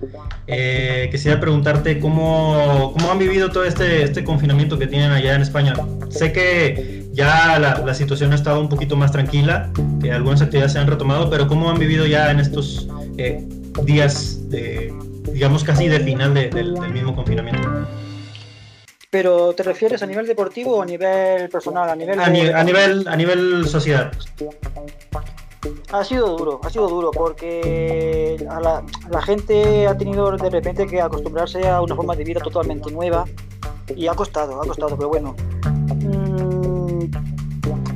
[0.46, 5.42] eh, quisiera preguntarte cómo, cómo, han vivido todo este, este confinamiento que tienen allá en
[5.42, 5.74] España.
[6.08, 10.78] Sé que ya la, situación ha estado un poquito más tranquila, que algunas actividades se
[10.78, 13.44] han retomado, pero cómo han vivido ya en estos eh,
[13.84, 14.94] días, de,
[15.32, 17.68] digamos, casi de final del mismo confinamiento.
[19.10, 21.88] Pero ¿te refieres a nivel deportivo o a nivel personal?
[21.88, 24.12] A nivel, a, nivel, a nivel sociedad.
[25.90, 31.66] Ha sido duro, ha sido duro porque la, gente ha tenido de repente que acostumbrarse
[31.66, 33.24] a una forma de vida totalmente nueva
[33.96, 35.34] y ha costado, ha costado, pero bueno.
[36.04, 37.04] Mm,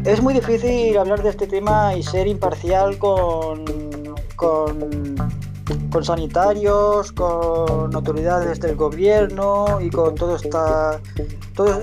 [0.06, 3.66] es muy difícil hablar de este tema y ser imparcial con,
[4.34, 5.14] con
[5.90, 11.00] con sanitarios, con autoridades del gobierno y con todo esta,
[11.54, 11.80] todos,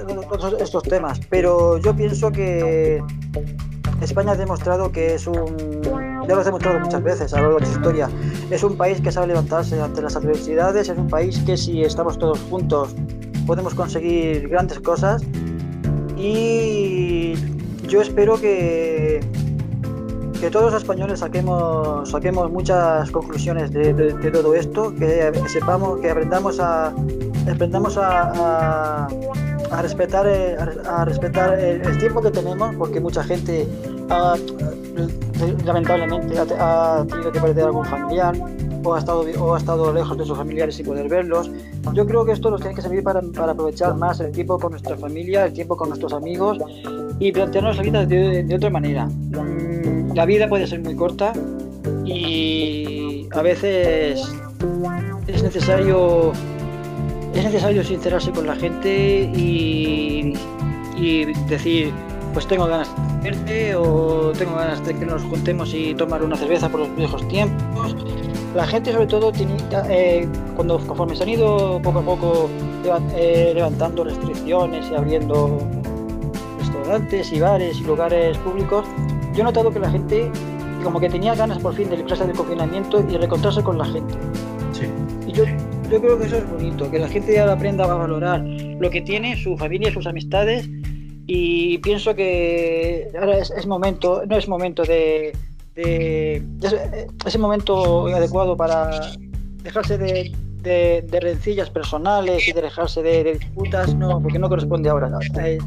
[0.59, 1.19] estos temas.
[1.29, 3.03] Pero yo pienso que
[4.01, 5.81] España ha demostrado que es un,
[6.27, 8.09] ya lo ha demostrado muchas veces a lo largo de su historia,
[8.49, 12.17] es un país que sabe levantarse ante las adversidades, es un país que si estamos
[12.17, 12.95] todos juntos
[13.45, 15.23] podemos conseguir grandes cosas
[16.17, 17.33] y
[17.87, 19.21] yo espero que
[20.39, 23.91] que todos los españoles saquemos, saquemos muchas conclusiones de,
[24.31, 26.93] todo esto, que, sepamos, que aprendamos a,
[27.51, 29.07] aprendamos a,
[29.71, 30.55] a, respetar, eh,
[30.87, 33.67] a, respetar el, tiempo que tenemos, porque mucha gente
[35.65, 38.33] lamentablemente ha, tenido que perder algún familiar
[38.83, 41.51] o ha, estado, o ha estado lejos de sus familiares sin poder verlos.
[41.93, 44.71] Yo creo que esto nos tiene que servir para, para aprovechar más el tiempo con
[44.71, 46.59] nuestra familia, el tiempo con nuestros amigos
[47.19, 49.09] y plantearnos la vida de, de otra manera.
[50.20, 51.32] La vida puede ser muy corta
[52.03, 54.22] y a veces
[55.28, 56.34] es necesario
[57.34, 60.34] es necesario sincerarse con la gente y,
[60.97, 61.93] y decir
[62.34, 62.89] pues tengo ganas
[63.24, 66.93] de verte o tengo ganas de que nos juntemos y tomar una cerveza por los
[66.97, 67.95] viejos tiempos.
[68.53, 69.55] La gente sobre todo tiene,
[69.89, 72.49] eh, cuando conforme se han ido poco a poco
[73.15, 75.59] eh, levantando restricciones y abriendo
[76.59, 78.84] restaurantes y bares y lugares públicos,
[79.39, 80.29] yo he notado que la gente
[80.83, 84.13] como que tenía ganas por fin de librarse del confinamiento y reencontrarse con la gente.
[84.73, 84.83] Sí.
[85.27, 85.45] Y yo,
[85.89, 88.99] yo creo que eso es bonito, que la gente ya aprenda a valorar lo que
[89.01, 90.69] tiene, su familia, sus amistades
[91.25, 95.31] y pienso que ahora es, momento, no es momento de,
[95.73, 96.43] de,
[97.25, 98.91] es, momento adecuado para
[99.63, 105.10] dejarse de, de, rencillas personales y de dejarse de, disputas, no, porque no corresponde ahora.
[105.43, 105.57] Eh,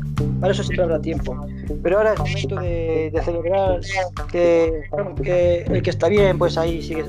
[0.41, 1.47] para eso siempre habrá tiempo.
[1.83, 3.81] Pero ahora es momento de, celebrar
[4.31, 4.83] que,
[5.67, 7.05] el que está bien, pues ahí sigue,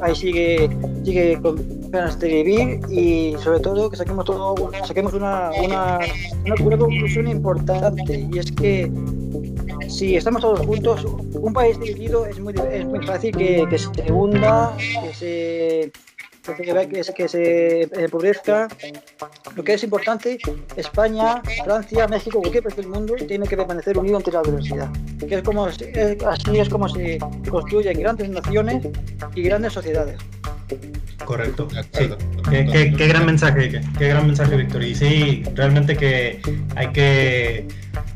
[0.00, 0.70] ahí, sigue,
[1.04, 5.98] sigue con ganas de vivir y sobre todo que saquemos todo, saquemos una, una,
[6.44, 8.90] una, conclusión importante y es que
[9.88, 11.04] si estamos todos juntos,
[11.34, 15.92] un país dividido es muy, es muy fácil que, que se hunda, que se
[16.42, 18.68] que se, que se empobrezca.
[19.54, 20.38] Lo que es importante,
[20.76, 24.90] España, Francia, México, cualquier país del mundo tiene que permanecer unido ante la diversidad.
[25.18, 27.18] Que es como, así es como se
[27.48, 28.86] construyen grandes naciones
[29.34, 30.18] y grandes sociedades.
[31.24, 31.68] Correcto.
[31.92, 32.10] Sí.
[32.50, 34.82] Qué, gran mensaje, qué, gran mensaje, Víctor.
[34.82, 36.40] Y sí, realmente que
[36.74, 37.68] hay que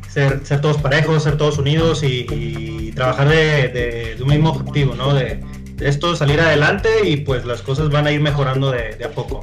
[0.08, 5.14] ser, ser todos parejos, ser todos unidos y, trabajar de, de, un mismo objetivo, ¿no?
[5.14, 5.38] De,
[5.80, 9.42] esto salir adelante y pues las cosas van a ir mejorando de, a poco.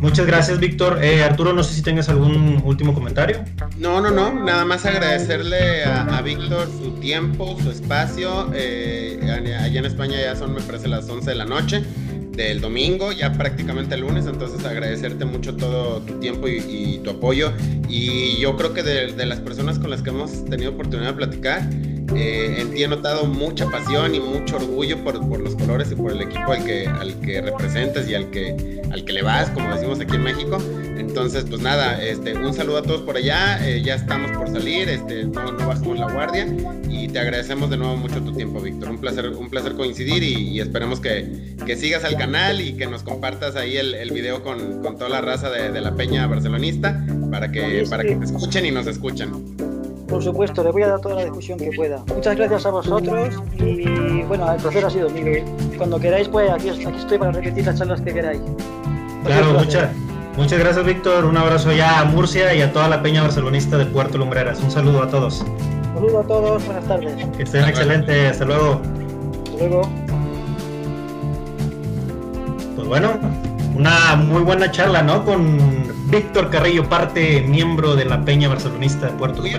[0.00, 1.02] Muchas gracias, Víctor.
[1.02, 3.44] Eh, Arturo, no sé si tengas algún último comentario.
[3.78, 4.32] No, no, no.
[4.32, 8.50] Nada más agradecerle a, Víctor su tiempo, su espacio.
[8.54, 11.82] Eh, allá en España ya son, me parece, las 11 de la noche
[12.36, 17.52] del domingo, ya prácticamente el lunes, entonces agradecerte mucho todo tu tiempo y, tu apoyo.
[17.88, 21.16] Y yo creo que de, de, las personas con las que hemos tenido oportunidad de
[21.16, 21.62] platicar,
[22.14, 25.96] eh, en ti he notado mucha pasión y mucho orgullo por, por, los colores y
[25.96, 29.50] por el equipo al que, al que representas y al que, al que le vas,
[29.50, 30.58] como decimos aquí en México.
[30.96, 34.88] Entonces, pues nada, este, un saludo a todos por allá, eh, ya estamos por salir,
[34.88, 36.46] este, no, no, bajamos la guardia
[36.88, 38.90] y te agradecemos de nuevo mucho tu tiempo, Víctor.
[38.90, 43.02] Un placer, un placer coincidir y, esperemos que, que, sigas al canal y que nos
[43.02, 47.04] compartas ahí el, el video con, con, toda la raza de, de, la Peña Barcelonista
[47.30, 49.75] para que, para que te escuchen y nos escuchen.
[50.08, 52.02] Por supuesto, le voy a dar toda la discusión que pueda.
[52.14, 55.44] Muchas gracias a vosotros y bueno, el placer ha sido mío.
[55.76, 58.40] Cuando queráis, pues aquí, estoy para repetir las charlas que queráis.
[59.24, 59.90] Claro, muchas,
[60.36, 61.24] muchas gracias Víctor.
[61.24, 64.60] Un abrazo ya a Murcia y a toda la peña barcelonista de Puerto Lumbreras.
[64.60, 65.40] Un saludo a todos.
[65.40, 67.26] Un saludo a todos, buenas tardes.
[67.36, 68.80] Que estén excelentes, hasta luego.
[69.44, 69.82] Hasta luego.
[72.76, 73.12] Pues bueno,
[73.74, 75.24] una muy buena charla, ¿no?
[75.24, 79.52] Con Víctor Carrillo, parte miembro de la Peña Barcelonista de Puerto muy,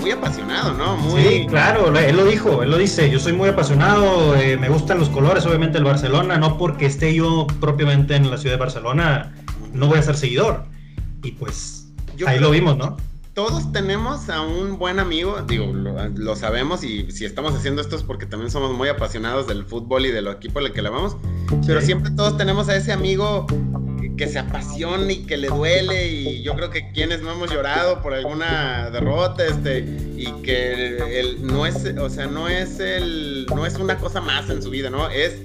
[0.00, 0.96] muy, apasionado, ¿no?
[0.96, 1.22] Muy...
[1.22, 4.98] Sí, claro, él lo dijo, él lo dice, yo soy muy apasionado, eh, me gustan
[4.98, 9.34] los colores, obviamente el Barcelona, no porque esté yo propiamente en la ciudad de Barcelona,
[9.72, 10.64] no voy a ser seguidor.
[11.22, 11.88] Y pues
[12.26, 12.96] ahí lo vimos, ¿no?
[13.36, 18.02] todos tenemos a un buen amigo, digo, lo, sabemos y si estamos haciendo esto es
[18.02, 21.18] porque también somos muy apasionados del fútbol y del equipo al que le vamos,
[21.66, 23.46] pero siempre todos tenemos a ese amigo
[24.16, 28.00] que se apasiona y que le duele y yo creo que quienes no hemos llorado
[28.02, 29.80] por alguna derrota este
[30.16, 34.48] y que el, no es o sea no es el no es una cosa más
[34.50, 35.42] en su vida no es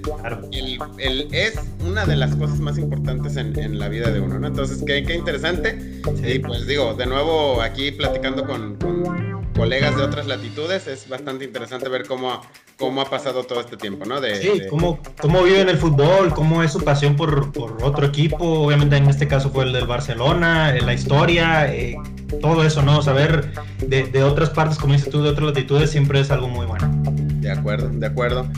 [0.52, 1.54] el, es
[1.86, 5.02] una de las cosas más importantes en, en la vida de uno no entonces qué,
[5.04, 5.78] qué interesante.
[6.24, 8.76] Y pues digo de nuevo aquí platicando con,
[9.54, 12.40] colegas de otras latitudes es bastante interesante ver cómo
[12.82, 14.20] cómo ha pasado todo este tiempo, ¿no?
[14.20, 18.44] De, sí, Cómo, cómo viven el fútbol, cómo es su pasión por, por, otro equipo,
[18.44, 21.96] obviamente en este caso fue el del Barcelona, la historia, eh,
[22.40, 23.00] todo eso, ¿no?
[23.00, 26.66] Saber de, de, otras partes, como dices tú, de otras latitudes, siempre es algo muy
[26.66, 27.01] bueno.
[27.42, 28.48] De acuerdo, de acuerdo.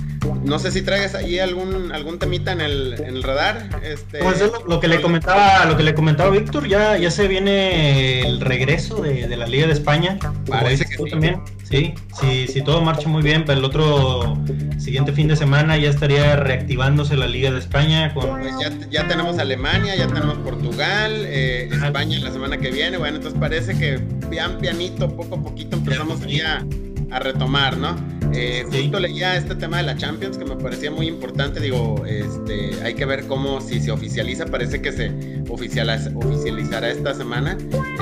[0.45, 3.80] No sé si traigas ahí algún, algún temita en el, en el radar.
[3.82, 8.20] Este, pues lo, que le comentaba, lo que le comentaba Víctor, ya, ya se viene
[8.20, 10.18] el regreso de, de la Liga de España.
[10.47, 11.41] Parece que tú también.
[11.62, 14.37] Sí, sí, sí, todo marcha muy bien, pero el otro
[14.78, 18.12] siguiente fin de semana ya estaría reactivándose la Liga de España.
[18.12, 18.39] Con...
[18.39, 22.99] Pues ya, ya tenemos Alemania, ya tenemos Portugal, eh, España la semana que viene.
[22.99, 26.62] Bueno, entonces parece que pian pianito, poco a poquito empezamos ya
[27.11, 28.13] a retomar, ¿no?
[28.37, 31.61] Eh, justo leía este tema de la Champions que me parecía muy importante.
[31.61, 35.12] Digo, este, hay que ver cómo, si se oficializa, parece que se
[35.49, 37.57] oficializará esta semana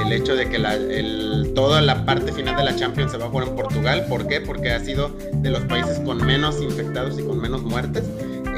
[0.05, 3.26] el hecho de que la, el, toda la parte final de la Champions se va
[3.26, 4.07] a jugar en Portugal.
[4.09, 4.41] ¿Por qué?
[4.41, 8.05] Porque ha sido de los países con menos infectados y con menos muertes.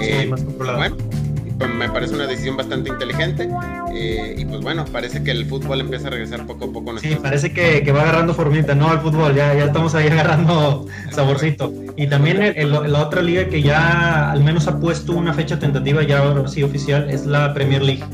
[0.01, 0.79] Eh, más controlado.
[0.79, 0.97] Bueno,
[1.59, 3.49] me parece una decisión bastante inteligente.
[3.95, 6.99] Eh, y pues bueno, parece que el fútbol empieza a regresar poco a poco.
[6.99, 8.93] Sí, parece que, va agarrando formita, ¿no?
[8.93, 11.73] El fútbol, ya, ya estamos ahí agarrando saborcito.
[11.97, 16.19] Y también la otra liga que ya al menos ha puesto una fecha tentativa, ya
[16.19, 18.05] ahora sí oficial, es la Premier League.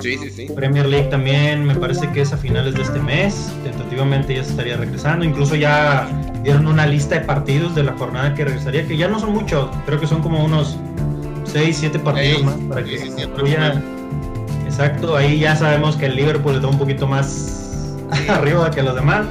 [0.00, 0.48] Sí, sí, sí.
[0.54, 3.52] Premier League también me parece que es a finales de este mes.
[3.62, 5.24] Tentativamente ya se estaría regresando.
[5.24, 6.08] Incluso ya
[6.42, 9.68] dieron una lista de partidos de la jornada que regresaría, que ya no son muchos,
[9.84, 10.78] creo que son como unos
[11.52, 13.10] 6, 7 partidos más para que sí,
[14.64, 17.96] Exacto, ahí ya sabemos que el Liverpool está un poquito más
[18.28, 19.26] arriba que los demás.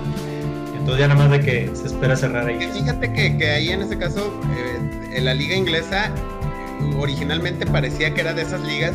[0.77, 2.59] Entonces ya nada más de que se espera cerrar ahí.
[2.73, 6.11] Fíjate que, que ahí en ese caso, eh, en la liga inglesa
[6.97, 8.93] originalmente parecía que era de esas ligas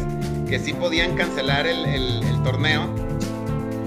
[0.49, 2.95] que sí podían cancelar el, el, torneo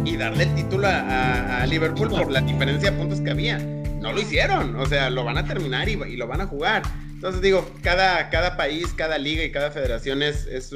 [0.03, 3.59] y darle el título a, a, Liverpool por la diferencia de puntos que había.
[3.59, 6.81] No lo hicieron, o sea, lo van a terminar y, y lo van a jugar.
[7.17, 10.71] Entonces digo, cada, cada país, cada liga y cada federación es, es,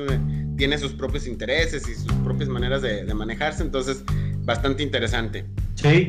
[0.57, 4.03] tiene sus propios intereses y sus propias maneras de, manejarse, entonces
[4.39, 5.45] bastante interesante.
[5.75, 6.07] Sí,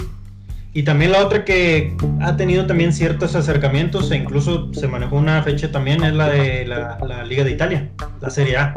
[0.73, 5.43] y también la otra que ha tenido también ciertos acercamientos e incluso se manejó una
[5.43, 7.91] fecha también es la de la, Liga de Italia,
[8.23, 8.75] la Serie A.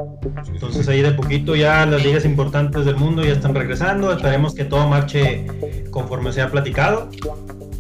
[0.48, 4.12] Entonces ahí de poquito ya las ligas importantes del mundo ya están regresando.
[4.12, 5.48] Esperemos que todo marche
[5.90, 7.10] conforme se ha platicado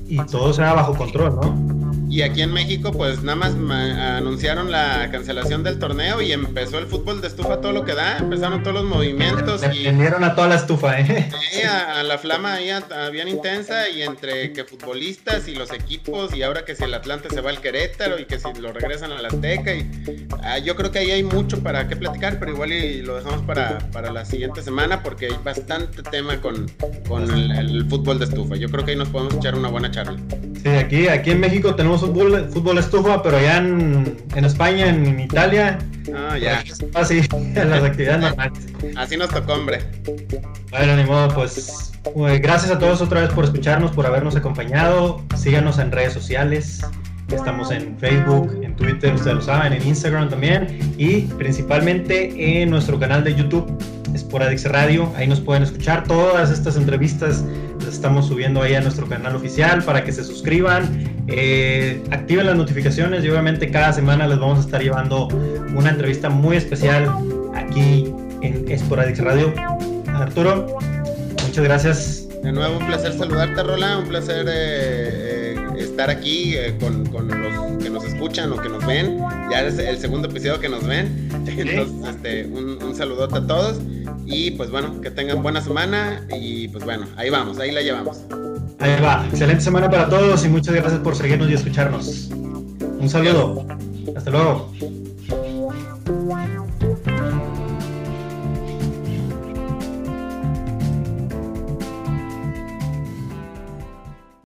[0.07, 1.74] y todo sea bajo control, ¿no?
[2.15, 6.87] Y aquí en México, pues nada más anunciaron la cancelación del torneo y empezó el
[6.87, 8.19] fútbol de estufa todo lo que da.
[8.19, 9.61] Empezaron todos los movimientos.
[9.73, 11.29] y a toda la estufa, ¿eh?
[11.51, 12.69] Sí, a, la flama ahí
[13.11, 17.29] bien intensa y entre que futbolistas y los equipos y ahora que si el Atlante
[17.29, 19.75] se va al Querétaro y que si lo regresan a la Azteca.
[19.75, 19.85] Y,
[20.41, 23.41] ah, yo creo que ahí hay mucho para qué platicar, pero igual y lo dejamos
[23.41, 26.71] para, para la siguiente semana porque hay bastante tema con,
[27.09, 28.55] con el, fútbol de estufa.
[28.55, 30.17] Yo creo que ahí nos podemos echar una buena charla.
[30.63, 35.19] Sí, aquí, aquí en México tenemos fútbol, fútbol estufa, pero allá en, en España, en
[35.19, 35.79] Italia,
[36.15, 36.63] ah, ya.
[36.93, 38.59] así, en las actividades normales.
[38.95, 39.79] Así nos tocó, hombre.
[40.71, 45.23] Bueno, ni modo, pues, pues gracias a todos otra vez por escucharnos, por habernos acompañado.
[45.35, 46.85] Síganos en redes sociales.
[47.29, 52.99] Estamos en Facebook, en Twitter, ustedes lo saben, en Instagram también y principalmente en nuestro
[52.99, 53.65] canal de YouTube,
[54.15, 55.11] Sporadix Radio.
[55.17, 57.43] Ahí nos pueden escuchar todas estas entrevistas.
[57.85, 62.55] Las estamos subiendo ahí a nuestro canal oficial para que se suscriban, eh, activen las
[62.55, 65.27] notificaciones y obviamente cada semana les vamos a estar llevando
[65.75, 67.13] una entrevista muy especial
[67.53, 68.11] aquí
[68.41, 69.53] en Sporadix Radio.
[70.07, 70.79] Arturo,
[71.45, 72.27] muchas gracias.
[72.41, 73.99] De nuevo, un placer saludarte, Rola.
[73.99, 79.19] Un placer eh, eh, estar aquí con, los que nos escuchan o que nos ven.
[79.51, 81.29] Ya es el segundo episodio que nos ven.
[81.47, 83.79] Entonces, este, un, un saludote a todos.
[84.25, 86.25] Y pues bueno, que tengan buena semana.
[86.39, 88.21] Y pues bueno, ahí vamos, ahí la llevamos.
[88.79, 89.25] Ahí va.
[89.29, 92.29] Excelente semana para todos y muchas gracias por seguirnos y escucharnos.
[92.99, 93.65] Un saludo.
[94.15, 94.71] Hasta luego.